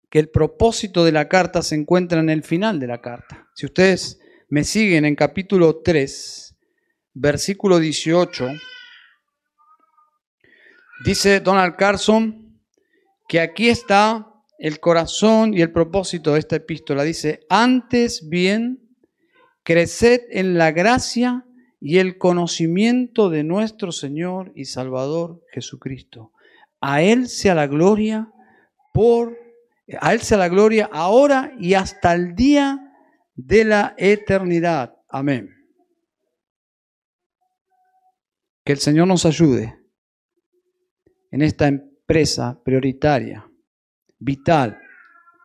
que 0.10 0.20
el 0.20 0.30
propósito 0.30 1.06
de 1.06 1.12
la 1.12 1.28
carta 1.28 1.62
se 1.62 1.76
encuentra 1.76 2.20
en 2.20 2.30
el 2.30 2.44
final 2.44 2.80
de 2.80 2.88
la 2.88 3.02
carta. 3.02 3.48
Si 3.56 3.66
ustedes 3.66 4.20
me 4.50 4.64
siguen 4.64 5.06
en 5.06 5.16
capítulo 5.16 5.82
3, 5.84 6.56
versículo 7.14 7.80
18, 7.80 8.48
dice 11.06 11.40
Donald 11.40 11.76
Carson 11.76 12.60
que 13.28 13.40
aquí 13.40 13.70
está 13.70 14.30
el 14.58 14.80
corazón 14.80 15.54
y 15.54 15.62
el 15.62 15.72
propósito 15.72 16.34
de 16.34 16.40
esta 16.40 16.58
epístola. 16.58 17.04
Dice, 17.04 17.42
antes 17.50 18.28
bien, 18.28 18.90
creced 19.64 20.22
en 20.32 20.58
la 20.58 20.72
gracia 20.72 21.46
y 21.80 22.00
el 22.00 22.18
conocimiento 22.18 23.30
de 23.30 23.44
nuestro 23.44 23.92
Señor 23.92 24.52
y 24.56 24.66
Salvador 24.66 25.42
Jesucristo. 25.54 26.34
A 26.82 27.02
Él 27.02 27.30
sea 27.30 27.56
la 27.56 27.68
gloria 27.68 28.32
por 28.94 29.38
a 30.00 30.14
Él 30.14 30.22
sea 30.22 30.38
la 30.38 30.50
gloria 30.50 30.90
ahora 30.92 31.54
y 31.60 31.74
hasta 31.74 32.14
el 32.14 32.36
día 32.36 32.94
de 33.36 33.66
la 33.66 33.96
eternidad. 33.98 34.96
Amén. 35.10 35.50
Que 38.64 38.74
el 38.74 38.80
Señor 38.80 39.08
nos 39.08 39.26
ayude 39.26 39.80
en 41.32 41.42
esta 41.42 41.68
empresa 41.68 42.62
prioritaria, 42.64 43.50
vital. 44.20 44.80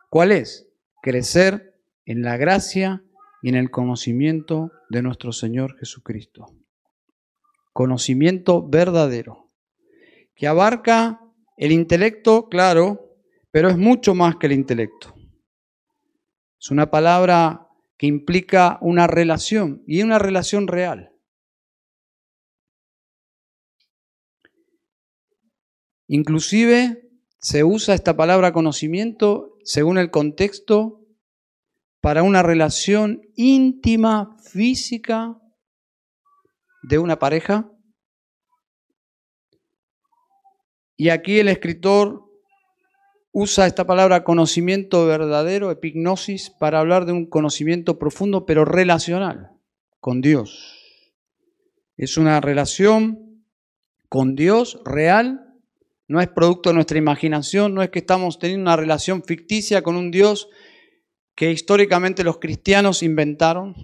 ¿Cuál 0.09 0.31
es? 0.31 0.67
Crecer 1.01 1.79
en 2.05 2.21
la 2.21 2.37
gracia 2.37 3.03
y 3.41 3.49
en 3.49 3.55
el 3.55 3.71
conocimiento 3.71 4.71
de 4.89 5.01
nuestro 5.01 5.31
Señor 5.31 5.77
Jesucristo. 5.79 6.47
Conocimiento 7.73 8.67
verdadero, 8.67 9.51
que 10.35 10.47
abarca 10.47 11.21
el 11.57 11.71
intelecto, 11.71 12.47
claro, 12.49 13.04
pero 13.55 13.69
es 13.69 13.77
mucho 13.77 14.13
más 14.13 14.35
que 14.35 14.47
el 14.47 14.51
intelecto. 14.51 15.15
Es 16.59 16.71
una 16.71 16.91
palabra 16.91 17.69
que 17.97 18.05
implica 18.05 18.77
una 18.81 19.07
relación 19.07 19.81
y 19.87 20.01
una 20.01 20.19
relación 20.19 20.67
real. 20.67 21.13
Inclusive 26.07 27.09
se 27.39 27.63
usa 27.63 27.95
esta 27.95 28.17
palabra 28.17 28.51
conocimiento 28.51 29.55
según 29.63 29.99
el 29.99 30.11
contexto 30.11 31.05
para 32.01 32.23
una 32.23 32.43
relación 32.43 33.21
íntima, 33.37 34.35
física 34.43 35.39
de 36.83 36.99
una 36.99 37.19
pareja. 37.19 37.71
Y 40.97 41.07
aquí 41.07 41.39
el 41.39 41.47
escritor 41.47 42.24
usa 43.37 43.67
esta 43.67 43.85
palabra 43.85 44.23
conocimiento 44.23 45.05
verdadero, 45.05 45.69
epignosis, 45.69 46.51
para 46.51 46.79
hablar 46.79 47.05
de 47.05 47.11
un 47.11 47.25
conocimiento 47.25 47.99
profundo 47.99 48.45
pero 48.45 48.63
relacional 48.63 49.51
con 49.99 50.21
Dios. 50.21 51.03
Es 51.97 52.15
una 52.15 52.39
relación 52.39 53.43
con 54.07 54.35
Dios 54.37 54.79
real, 54.85 55.53
no 56.07 56.21
es 56.21 56.29
producto 56.29 56.69
de 56.69 56.75
nuestra 56.75 56.97
imaginación, 56.97 57.73
no 57.73 57.83
es 57.83 57.89
que 57.89 57.99
estamos 57.99 58.39
teniendo 58.39 58.61
una 58.61 58.77
relación 58.77 59.21
ficticia 59.21 59.81
con 59.81 59.97
un 59.97 60.11
Dios 60.11 60.47
que 61.35 61.51
históricamente 61.51 62.23
los 62.23 62.37
cristianos 62.37 63.03
inventaron. 63.03 63.75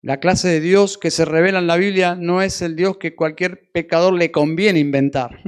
La 0.00 0.20
clase 0.20 0.46
de 0.46 0.60
Dios 0.60 0.96
que 0.96 1.10
se 1.10 1.24
revela 1.24 1.58
en 1.58 1.66
la 1.66 1.76
Biblia 1.76 2.14
no 2.14 2.40
es 2.40 2.62
el 2.62 2.76
Dios 2.76 2.98
que 2.98 3.16
cualquier 3.16 3.68
pecador 3.72 4.14
le 4.14 4.30
conviene 4.30 4.78
inventar. 4.78 5.40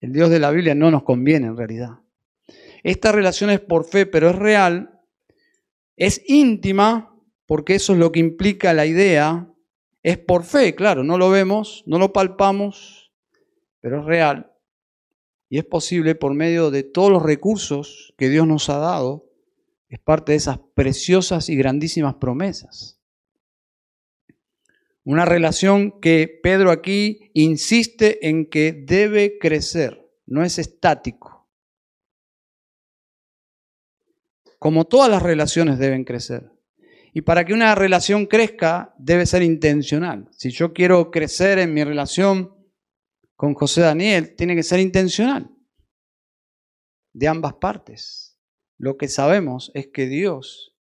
El 0.00 0.12
Dios 0.12 0.30
de 0.30 0.38
la 0.38 0.50
Biblia 0.50 0.74
no 0.74 0.90
nos 0.90 1.02
conviene 1.02 1.48
en 1.48 1.56
realidad. 1.56 2.00
Esta 2.82 3.12
relación 3.12 3.50
es 3.50 3.60
por 3.60 3.84
fe, 3.84 4.06
pero 4.06 4.30
es 4.30 4.36
real, 4.36 5.00
es 5.96 6.22
íntima, 6.26 7.14
porque 7.46 7.74
eso 7.74 7.94
es 7.94 7.98
lo 7.98 8.12
que 8.12 8.20
implica 8.20 8.72
la 8.72 8.86
idea, 8.86 9.52
es 10.02 10.18
por 10.18 10.44
fe, 10.44 10.74
claro, 10.74 11.02
no 11.02 11.18
lo 11.18 11.30
vemos, 11.30 11.82
no 11.86 11.98
lo 11.98 12.12
palpamos, 12.12 13.12
pero 13.80 14.00
es 14.00 14.04
real. 14.06 14.52
Y 15.48 15.58
es 15.58 15.64
posible 15.64 16.14
por 16.14 16.34
medio 16.34 16.70
de 16.70 16.82
todos 16.82 17.10
los 17.10 17.22
recursos 17.22 18.14
que 18.16 18.28
Dios 18.28 18.46
nos 18.46 18.68
ha 18.68 18.78
dado, 18.78 19.26
es 19.88 19.98
parte 19.98 20.32
de 20.32 20.38
esas 20.38 20.58
preciosas 20.74 21.48
y 21.48 21.56
grandísimas 21.56 22.14
promesas. 22.16 22.97
Una 25.08 25.24
relación 25.24 26.02
que 26.02 26.28
Pedro 26.42 26.70
aquí 26.70 27.30
insiste 27.32 28.28
en 28.28 28.44
que 28.44 28.74
debe 28.74 29.38
crecer, 29.38 30.06
no 30.26 30.44
es 30.44 30.58
estático. 30.58 31.48
Como 34.58 34.84
todas 34.84 35.10
las 35.10 35.22
relaciones 35.22 35.78
deben 35.78 36.04
crecer. 36.04 36.52
Y 37.14 37.22
para 37.22 37.46
que 37.46 37.54
una 37.54 37.74
relación 37.74 38.26
crezca, 38.26 38.94
debe 38.98 39.24
ser 39.24 39.42
intencional. 39.42 40.28
Si 40.32 40.50
yo 40.50 40.74
quiero 40.74 41.10
crecer 41.10 41.58
en 41.58 41.72
mi 41.72 41.82
relación 41.84 42.54
con 43.34 43.54
José 43.54 43.80
Daniel, 43.80 44.36
tiene 44.36 44.54
que 44.54 44.62
ser 44.62 44.78
intencional. 44.78 45.50
De 47.14 47.28
ambas 47.28 47.54
partes. 47.54 48.38
Lo 48.76 48.98
que 48.98 49.08
sabemos 49.08 49.70
es 49.72 49.86
que 49.86 50.06
Dios 50.06 50.77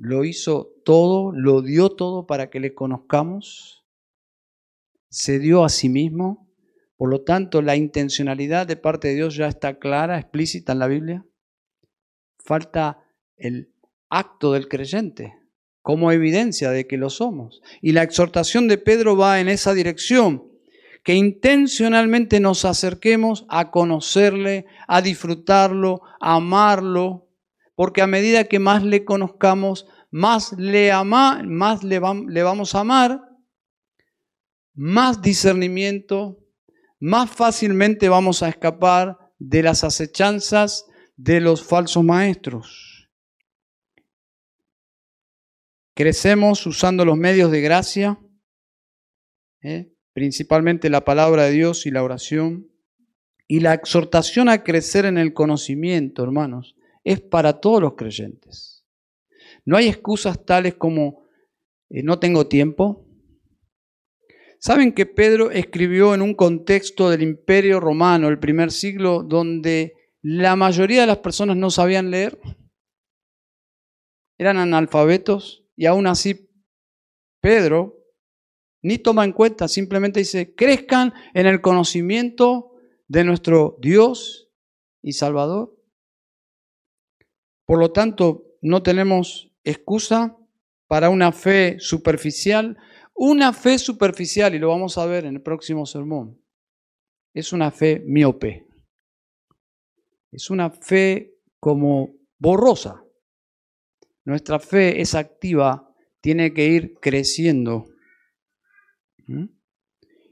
lo 0.00 0.24
hizo 0.24 0.72
todo, 0.82 1.30
lo 1.30 1.60
dio 1.60 1.90
todo 1.90 2.26
para 2.26 2.48
que 2.48 2.58
le 2.58 2.72
conozcamos, 2.74 3.84
se 5.10 5.38
dio 5.38 5.62
a 5.62 5.68
sí 5.68 5.90
mismo, 5.90 6.48
por 6.96 7.10
lo 7.10 7.22
tanto 7.22 7.60
la 7.60 7.76
intencionalidad 7.76 8.66
de 8.66 8.76
parte 8.76 9.08
de 9.08 9.16
Dios 9.16 9.36
ya 9.36 9.46
está 9.46 9.78
clara, 9.78 10.18
explícita 10.18 10.72
en 10.72 10.78
la 10.78 10.86
Biblia. 10.86 11.26
Falta 12.38 13.04
el 13.36 13.74
acto 14.08 14.52
del 14.52 14.68
creyente 14.68 15.34
como 15.82 16.12
evidencia 16.12 16.70
de 16.70 16.86
que 16.86 16.96
lo 16.96 17.10
somos. 17.10 17.60
Y 17.82 17.92
la 17.92 18.02
exhortación 18.02 18.68
de 18.68 18.78
Pedro 18.78 19.16
va 19.16 19.40
en 19.40 19.48
esa 19.48 19.74
dirección, 19.74 20.46
que 21.04 21.14
intencionalmente 21.14 22.40
nos 22.40 22.64
acerquemos 22.64 23.44
a 23.48 23.70
conocerle, 23.70 24.66
a 24.86 25.02
disfrutarlo, 25.02 26.02
a 26.20 26.36
amarlo, 26.36 27.29
porque 27.80 28.02
a 28.02 28.06
medida 28.06 28.44
que 28.44 28.58
más 28.58 28.82
le 28.82 29.06
conozcamos, 29.06 29.86
más 30.10 30.52
le, 30.58 30.92
ama, 30.92 31.42
más 31.42 31.82
le, 31.82 31.98
vamos 31.98 32.74
a 32.74 32.80
amar, 32.80 33.22
más 34.74 35.22
discernimiento, 35.22 36.44
más 36.98 37.30
fácilmente 37.30 38.10
vamos 38.10 38.42
a 38.42 38.50
escapar 38.50 39.16
de 39.38 39.62
las 39.62 39.82
acechanzas 39.82 40.84
de 41.16 41.40
los 41.40 41.64
falsos 41.64 42.04
maestros. 42.04 43.08
Crecemos 45.94 46.66
usando 46.66 47.06
los 47.06 47.16
medios 47.16 47.50
de 47.50 47.62
gracia, 47.62 48.20
¿eh? 49.62 49.90
principalmente 50.12 50.90
la 50.90 51.06
palabra 51.06 51.44
de 51.44 51.52
Dios 51.52 51.86
y 51.86 51.90
la 51.90 52.02
oración, 52.02 52.70
y 53.48 53.60
la 53.60 53.72
exhortación 53.72 54.50
a 54.50 54.64
crecer 54.64 55.06
en 55.06 55.16
el 55.16 55.32
conocimiento, 55.32 56.22
hermanos, 56.22 56.76
es 57.04 57.20
para 57.20 57.60
todos 57.60 57.80
los 57.80 57.94
creyentes. 57.94 58.84
No 59.64 59.76
hay 59.76 59.88
excusas 59.88 60.44
tales 60.44 60.74
como 60.74 61.24
eh, 61.90 62.02
no 62.02 62.18
tengo 62.18 62.46
tiempo. 62.46 63.06
¿Saben 64.58 64.92
que 64.92 65.06
Pedro 65.06 65.50
escribió 65.50 66.14
en 66.14 66.22
un 66.22 66.34
contexto 66.34 67.08
del 67.10 67.22
imperio 67.22 67.80
romano, 67.80 68.28
el 68.28 68.38
primer 68.38 68.70
siglo, 68.70 69.22
donde 69.22 69.94
la 70.22 70.54
mayoría 70.54 71.02
de 71.02 71.06
las 71.06 71.18
personas 71.18 71.56
no 71.56 71.70
sabían 71.70 72.10
leer? 72.10 72.38
Eran 74.38 74.58
analfabetos 74.58 75.64
y 75.76 75.86
aún 75.86 76.06
así 76.06 76.50
Pedro 77.40 77.96
ni 78.82 78.98
toma 78.98 79.24
en 79.24 79.32
cuenta, 79.32 79.68
simplemente 79.68 80.20
dice, 80.20 80.54
crezcan 80.54 81.12
en 81.34 81.46
el 81.46 81.60
conocimiento 81.60 82.72
de 83.08 83.24
nuestro 83.24 83.76
Dios 83.80 84.50
y 85.02 85.12
Salvador. 85.12 85.76
Por 87.70 87.78
lo 87.78 87.92
tanto, 87.92 88.56
no 88.62 88.82
tenemos 88.82 89.48
excusa 89.62 90.36
para 90.88 91.08
una 91.08 91.30
fe 91.30 91.76
superficial. 91.78 92.76
Una 93.14 93.52
fe 93.52 93.78
superficial, 93.78 94.56
y 94.56 94.58
lo 94.58 94.70
vamos 94.70 94.98
a 94.98 95.06
ver 95.06 95.24
en 95.24 95.36
el 95.36 95.40
próximo 95.40 95.86
sermón, 95.86 96.42
es 97.32 97.52
una 97.52 97.70
fe 97.70 98.02
miope. 98.04 98.66
Es 100.32 100.50
una 100.50 100.70
fe 100.70 101.36
como 101.60 102.16
borrosa. 102.40 103.04
Nuestra 104.24 104.58
fe 104.58 105.00
es 105.00 105.14
activa, 105.14 105.94
tiene 106.20 106.52
que 106.52 106.66
ir 106.66 106.94
creciendo. 107.00 107.86
¿Mm? 109.28 109.44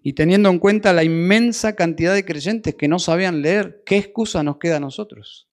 Y 0.03 0.14
teniendo 0.14 0.49
en 0.49 0.59
cuenta 0.59 0.93
la 0.93 1.05
inmensa 1.05 1.76
cantidad 1.76 2.14
de 2.14 2.24
creyentes 2.24 2.74
que 2.74 2.89
no 2.89 2.99
sabían 2.99 3.43
leer, 3.43 3.84
¿qué 3.86 3.97
excusa 3.97 4.43
nos 4.43 4.59
queda 4.59 4.78
a 4.78 4.80
nosotros? 4.80 5.47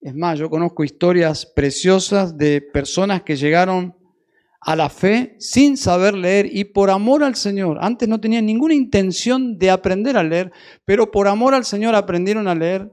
Es 0.00 0.14
más, 0.14 0.38
yo 0.38 0.48
conozco 0.48 0.82
historias 0.82 1.44
preciosas 1.44 2.36
de 2.38 2.62
personas 2.62 3.22
que 3.22 3.36
llegaron 3.36 3.94
a 4.60 4.76
la 4.76 4.88
fe 4.88 5.36
sin 5.38 5.76
saber 5.76 6.14
leer 6.14 6.48
y 6.50 6.64
por 6.64 6.90
amor 6.90 7.22
al 7.22 7.34
Señor. 7.34 7.78
Antes 7.80 8.08
no 8.08 8.20
tenían 8.20 8.46
ninguna 8.46 8.74
intención 8.74 9.58
de 9.58 9.70
aprender 9.70 10.16
a 10.16 10.22
leer, 10.22 10.52
pero 10.84 11.10
por 11.10 11.28
amor 11.28 11.54
al 11.54 11.64
Señor 11.64 11.94
aprendieron 11.94 12.48
a 12.48 12.54
leer 12.54 12.90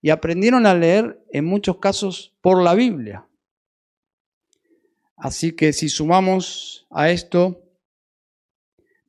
y 0.00 0.10
aprendieron 0.10 0.66
a 0.66 0.74
leer 0.74 1.22
en 1.30 1.44
muchos 1.44 1.78
casos 1.78 2.34
por 2.40 2.62
la 2.62 2.74
Biblia. 2.74 3.26
Así 5.16 5.52
que 5.52 5.72
si 5.72 5.88
sumamos 5.88 6.86
a 6.90 7.10
esto, 7.10 7.62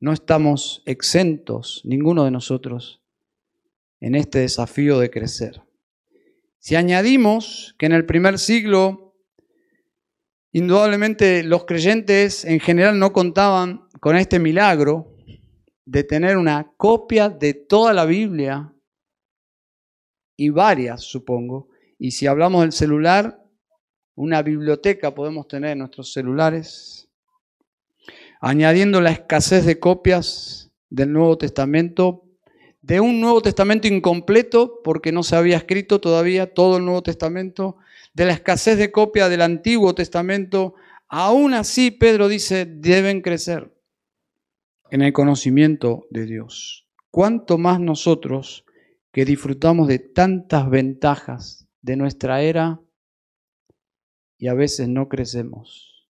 no 0.00 0.12
estamos 0.12 0.82
exentos, 0.86 1.82
ninguno 1.84 2.24
de 2.24 2.30
nosotros, 2.30 3.02
en 4.00 4.14
este 4.14 4.40
desafío 4.40 4.98
de 4.98 5.10
crecer. 5.10 5.67
Si 6.58 6.74
añadimos 6.74 7.74
que 7.78 7.86
en 7.86 7.92
el 7.92 8.04
primer 8.04 8.38
siglo, 8.38 9.14
indudablemente 10.52 11.44
los 11.44 11.64
creyentes 11.64 12.44
en 12.44 12.60
general 12.60 12.98
no 12.98 13.12
contaban 13.12 13.88
con 14.00 14.16
este 14.16 14.38
milagro 14.38 15.14
de 15.84 16.04
tener 16.04 16.36
una 16.36 16.72
copia 16.76 17.28
de 17.28 17.54
toda 17.54 17.92
la 17.92 18.04
Biblia 18.04 18.74
y 20.36 20.50
varias, 20.50 21.02
supongo. 21.02 21.68
Y 21.98 22.10
si 22.10 22.26
hablamos 22.26 22.62
del 22.62 22.72
celular, 22.72 23.42
una 24.14 24.42
biblioteca 24.42 25.14
podemos 25.14 25.48
tener 25.48 25.70
en 25.70 25.78
nuestros 25.78 26.12
celulares. 26.12 27.08
Añadiendo 28.40 29.00
la 29.00 29.10
escasez 29.10 29.64
de 29.64 29.78
copias 29.80 30.70
del 30.90 31.12
Nuevo 31.12 31.38
Testamento, 31.38 32.27
de 32.80 33.00
un 33.00 33.20
Nuevo 33.20 33.42
Testamento 33.42 33.88
incompleto, 33.88 34.80
porque 34.82 35.12
no 35.12 35.22
se 35.22 35.36
había 35.36 35.56
escrito 35.56 36.00
todavía 36.00 36.52
todo 36.52 36.78
el 36.78 36.84
Nuevo 36.84 37.02
Testamento, 37.02 37.76
de 38.14 38.26
la 38.26 38.32
escasez 38.32 38.78
de 38.78 38.92
copias 38.92 39.30
del 39.30 39.42
Antiguo 39.42 39.94
Testamento, 39.94 40.74
aún 41.08 41.54
así 41.54 41.90
Pedro 41.90 42.28
dice, 42.28 42.66
deben 42.66 43.20
crecer 43.20 43.72
en 44.90 45.02
el 45.02 45.12
conocimiento 45.12 46.06
de 46.10 46.26
Dios. 46.26 46.86
¿Cuánto 47.10 47.58
más 47.58 47.80
nosotros 47.80 48.64
que 49.12 49.24
disfrutamos 49.24 49.88
de 49.88 49.98
tantas 49.98 50.68
ventajas 50.70 51.66
de 51.80 51.96
nuestra 51.96 52.42
era 52.42 52.80
y 54.38 54.46
a 54.46 54.54
veces 54.54 54.88
no 54.88 55.08
crecemos. 55.08 56.08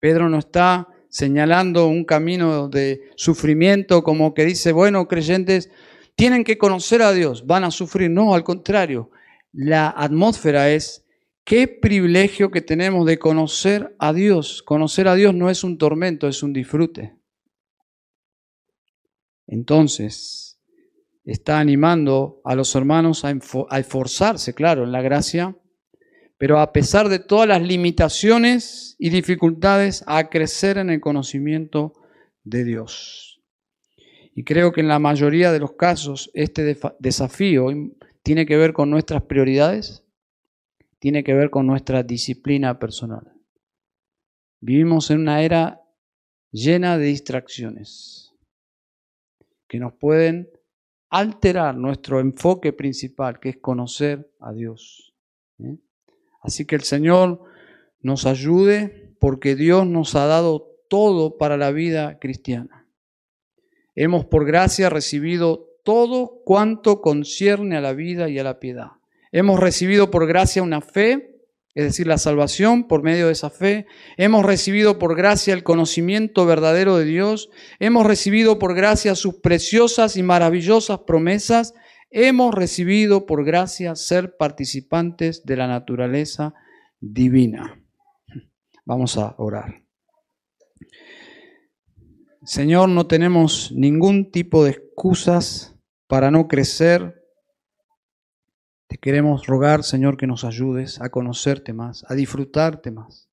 Pedro 0.00 0.28
no 0.28 0.38
está 0.38 0.88
señalando 1.16 1.86
un 1.88 2.04
camino 2.04 2.68
de 2.68 3.10
sufrimiento 3.16 4.04
como 4.04 4.34
que 4.34 4.44
dice, 4.44 4.72
bueno, 4.72 5.08
creyentes, 5.08 5.70
tienen 6.14 6.44
que 6.44 6.58
conocer 6.58 7.00
a 7.00 7.14
Dios, 7.14 7.46
van 7.46 7.64
a 7.64 7.70
sufrir. 7.70 8.10
No, 8.10 8.34
al 8.34 8.44
contrario, 8.44 9.10
la 9.50 9.88
atmósfera 9.88 10.70
es, 10.70 11.06
qué 11.42 11.68
privilegio 11.68 12.50
que 12.50 12.60
tenemos 12.60 13.06
de 13.06 13.18
conocer 13.18 13.96
a 13.98 14.12
Dios. 14.12 14.62
Conocer 14.62 15.08
a 15.08 15.14
Dios 15.14 15.34
no 15.34 15.48
es 15.48 15.64
un 15.64 15.78
tormento, 15.78 16.28
es 16.28 16.42
un 16.42 16.52
disfrute. 16.52 17.16
Entonces, 19.46 20.60
está 21.24 21.60
animando 21.60 22.42
a 22.44 22.54
los 22.54 22.74
hermanos 22.74 23.24
a, 23.24 23.78
esforzarse, 23.78 24.52
claro, 24.52 24.84
en 24.84 24.92
la 24.92 25.00
gracia, 25.00 25.56
pero 26.38 26.60
a 26.60 26.72
pesar 26.72 27.08
de 27.08 27.18
todas 27.18 27.48
las 27.48 27.62
limitaciones 27.62 28.96
y 28.98 29.10
dificultades, 29.10 30.04
a 30.06 30.28
crecer 30.28 30.78
en 30.78 30.90
el 30.90 31.00
conocimiento 31.00 31.94
de 32.44 32.64
Dios. 32.64 33.40
Y 34.34 34.44
creo 34.44 34.72
que 34.72 34.82
en 34.82 34.88
la 34.88 34.98
mayoría 34.98 35.50
de 35.50 35.60
los 35.60 35.72
casos 35.72 36.30
este 36.34 36.76
desafío 36.98 37.68
tiene 38.22 38.44
que 38.44 38.56
ver 38.56 38.74
con 38.74 38.90
nuestras 38.90 39.22
prioridades, 39.22 40.04
tiene 40.98 41.24
que 41.24 41.34
ver 41.34 41.48
con 41.48 41.66
nuestra 41.66 42.02
disciplina 42.02 42.78
personal. 42.78 43.32
Vivimos 44.60 45.10
en 45.10 45.20
una 45.20 45.42
era 45.42 45.80
llena 46.50 46.98
de 46.98 47.06
distracciones 47.06 48.34
que 49.68 49.78
nos 49.78 49.94
pueden 49.94 50.50
alterar 51.08 51.76
nuestro 51.76 52.20
enfoque 52.20 52.72
principal, 52.72 53.40
que 53.40 53.50
es 53.50 53.56
conocer 53.58 54.30
a 54.40 54.52
Dios. 54.52 55.14
¿eh? 55.58 55.76
Así 56.46 56.64
que 56.64 56.76
el 56.76 56.82
Señor 56.82 57.42
nos 58.00 58.24
ayude 58.24 59.16
porque 59.18 59.56
Dios 59.56 59.84
nos 59.84 60.14
ha 60.14 60.26
dado 60.26 60.70
todo 60.88 61.36
para 61.38 61.56
la 61.56 61.72
vida 61.72 62.18
cristiana. 62.20 62.86
Hemos 63.96 64.26
por 64.26 64.46
gracia 64.46 64.88
recibido 64.88 65.68
todo 65.82 66.42
cuanto 66.44 67.00
concierne 67.00 67.76
a 67.76 67.80
la 67.80 67.94
vida 67.94 68.28
y 68.28 68.38
a 68.38 68.44
la 68.44 68.60
piedad. 68.60 68.92
Hemos 69.32 69.58
recibido 69.58 70.10
por 70.10 70.26
gracia 70.26 70.62
una 70.62 70.80
fe 70.80 71.36
es 71.76 71.84
decir, 71.84 72.06
la 72.06 72.16
salvación 72.16 72.88
por 72.88 73.02
medio 73.02 73.26
de 73.26 73.32
esa 73.32 73.50
fe. 73.50 73.84
Hemos 74.16 74.46
recibido 74.46 74.98
por 74.98 75.14
gracia 75.14 75.52
el 75.52 75.62
conocimiento 75.62 76.46
verdadero 76.46 76.96
de 76.96 77.04
Dios. 77.04 77.50
Hemos 77.78 78.06
recibido 78.06 78.58
por 78.58 78.74
gracia 78.74 79.14
sus 79.14 79.34
preciosas 79.34 80.16
y 80.16 80.22
maravillosas 80.22 81.00
promesas. 81.00 81.74
Hemos 82.18 82.54
recibido 82.54 83.26
por 83.26 83.44
gracia 83.44 83.94
ser 83.94 84.38
participantes 84.38 85.44
de 85.44 85.56
la 85.56 85.66
naturaleza 85.66 86.54
divina. 86.98 87.78
Vamos 88.86 89.18
a 89.18 89.34
orar. 89.36 89.82
Señor, 92.42 92.88
no 92.88 93.06
tenemos 93.06 93.70
ningún 93.72 94.30
tipo 94.30 94.64
de 94.64 94.70
excusas 94.70 95.76
para 96.06 96.30
no 96.30 96.48
crecer 96.48 97.22
te 98.86 98.98
queremos 98.98 99.46
rogar, 99.46 99.82
Señor, 99.82 100.16
que 100.16 100.26
nos 100.26 100.44
ayudes 100.44 101.00
a 101.02 101.10
conocerte 101.10 101.72
más, 101.72 102.04
a 102.08 102.14
disfrutarte 102.14 102.92
más. 102.92 103.28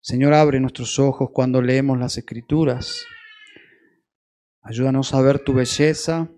Señor, 0.00 0.34
abre 0.34 0.60
nuestros 0.60 0.98
ojos 0.98 1.30
cuando 1.32 1.62
leemos 1.62 1.98
las 1.98 2.18
escrituras. 2.18 3.06
Ayúdanos 4.60 5.14
a 5.14 5.22
ver 5.22 5.38
tu 5.38 5.54
belleza. 5.54 6.28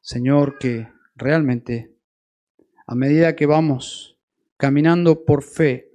Señor, 0.00 0.58
que 0.58 0.88
realmente 1.14 1.96
a 2.86 2.94
medida 2.94 3.36
que 3.36 3.46
vamos 3.46 4.18
caminando 4.56 5.24
por 5.24 5.42
fe, 5.42 5.90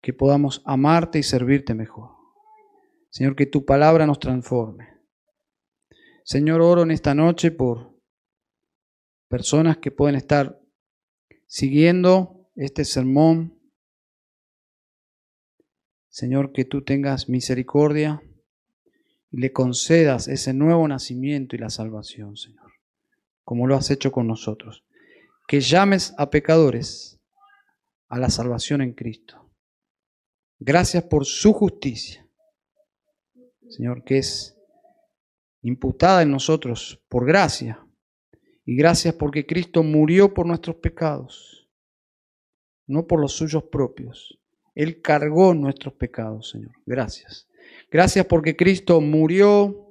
que 0.00 0.12
podamos 0.12 0.62
amarte 0.64 1.18
y 1.18 1.22
servirte 1.22 1.74
mejor. 1.74 2.10
Señor, 3.10 3.34
que 3.34 3.46
tu 3.46 3.64
palabra 3.64 4.06
nos 4.06 4.20
transforme. 4.20 4.98
Señor, 6.24 6.60
oro 6.60 6.82
en 6.82 6.90
esta 6.90 7.14
noche 7.14 7.50
por 7.50 7.98
personas 9.28 9.78
que 9.78 9.90
pueden 9.90 10.14
estar 10.14 10.60
siguiendo 11.46 12.50
este 12.54 12.84
sermón. 12.84 13.58
Señor, 16.08 16.52
que 16.52 16.64
tú 16.64 16.84
tengas 16.84 17.28
misericordia 17.28 18.22
le 19.30 19.52
concedas 19.52 20.28
ese 20.28 20.54
nuevo 20.54 20.86
nacimiento 20.88 21.54
y 21.54 21.58
la 21.58 21.70
salvación, 21.70 22.36
Señor, 22.36 22.72
como 23.44 23.66
lo 23.66 23.76
has 23.76 23.90
hecho 23.90 24.10
con 24.10 24.26
nosotros. 24.26 24.84
Que 25.46 25.60
llames 25.60 26.14
a 26.18 26.30
pecadores 26.30 27.18
a 28.08 28.18
la 28.18 28.30
salvación 28.30 28.80
en 28.82 28.92
Cristo. 28.92 29.50
Gracias 30.58 31.04
por 31.04 31.24
su 31.24 31.52
justicia, 31.52 32.26
Señor, 33.68 34.02
que 34.02 34.18
es 34.18 34.56
imputada 35.62 36.22
en 36.22 36.30
nosotros 36.30 37.00
por 37.08 37.26
gracia. 37.26 37.84
Y 38.64 38.76
gracias 38.76 39.14
porque 39.14 39.46
Cristo 39.46 39.82
murió 39.82 40.34
por 40.34 40.46
nuestros 40.46 40.76
pecados, 40.76 41.68
no 42.86 43.06
por 43.06 43.20
los 43.20 43.32
suyos 43.32 43.64
propios. 43.64 44.38
Él 44.74 45.00
cargó 45.00 45.54
nuestros 45.54 45.94
pecados, 45.94 46.50
Señor. 46.50 46.72
Gracias. 46.84 47.47
Gracias 47.90 48.26
porque 48.26 48.56
Cristo 48.56 49.00
murió 49.00 49.88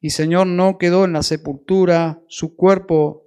y, 0.00 0.10
Señor, 0.10 0.46
no 0.46 0.78
quedó 0.78 1.04
en 1.04 1.12
la 1.12 1.22
sepultura, 1.22 2.22
su 2.28 2.54
cuerpo 2.54 3.26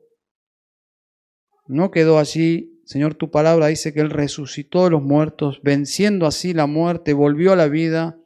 no 1.67 1.91
quedó 1.91 2.19
allí. 2.19 2.82
Señor, 2.86 3.15
tu 3.15 3.30
palabra 3.30 3.67
dice 3.67 3.93
que 3.93 3.99
Él 3.99 4.09
resucitó 4.09 4.86
de 4.86 4.91
los 4.91 5.03
muertos, 5.03 5.59
venciendo 5.61 6.25
así 6.25 6.53
la 6.53 6.65
muerte, 6.65 7.13
volvió 7.13 7.51
a 7.53 7.55
la 7.55 7.67
vida 7.67 8.19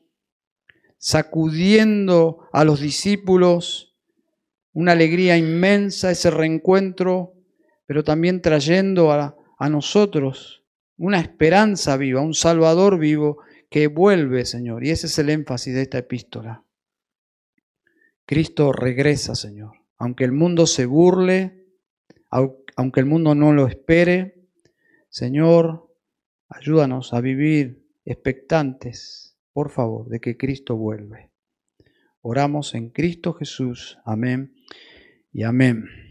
sacudiendo 0.97 2.47
a 2.54 2.64
los 2.64 2.80
discípulos 2.80 3.97
una 4.72 4.93
alegría 4.93 5.36
inmensa, 5.36 6.12
ese 6.12 6.32
reencuentro, 6.32 7.34
pero 7.86 8.06
también 8.06 8.41
trayendo 8.41 9.12
a, 9.12 9.36
a 9.58 9.70
nosotros 9.70 10.64
una 10.95 11.20
esperanza 11.20 11.97
viva, 11.97 12.22
un 12.22 12.34
Salvador 12.34 12.99
vivo 12.99 13.39
que 13.74 13.88
vuelve, 13.88 14.46
Señor. 14.46 14.86
Y 14.86 14.92
ese 14.92 15.08
es 15.08 15.18
el 15.18 15.32
énfasis 15.32 15.74
de 15.74 15.82
esta 15.82 15.98
epístola. 15.98 16.64
Cristo 18.24 18.72
regresa, 18.72 19.34
Señor. 19.34 19.72
Aunque 19.98 20.26
el 20.26 20.32
mundo 20.32 20.68
se 20.68 20.86
burle, 20.86 21.66
aunque 22.30 23.00
el 23.00 23.08
mundo 23.08 23.34
no 23.34 23.52
lo 23.52 23.66
espere, 23.66 24.48
Señor, 25.10 25.92
ayúdanos 26.50 27.16
a 27.16 27.22
vivir 27.22 27.90
expectantes, 28.06 29.40
por 29.54 29.72
favor, 29.72 30.08
de 30.08 30.20
que 30.20 30.38
Cristo 30.38 30.78
vuelve. 30.78 31.32
Oramos 32.22 32.76
en 32.76 32.92
Cristo 32.92 33.34
Jesús. 33.34 33.98
Amén 34.06 34.54
y 35.32 35.42
amén. 35.42 36.03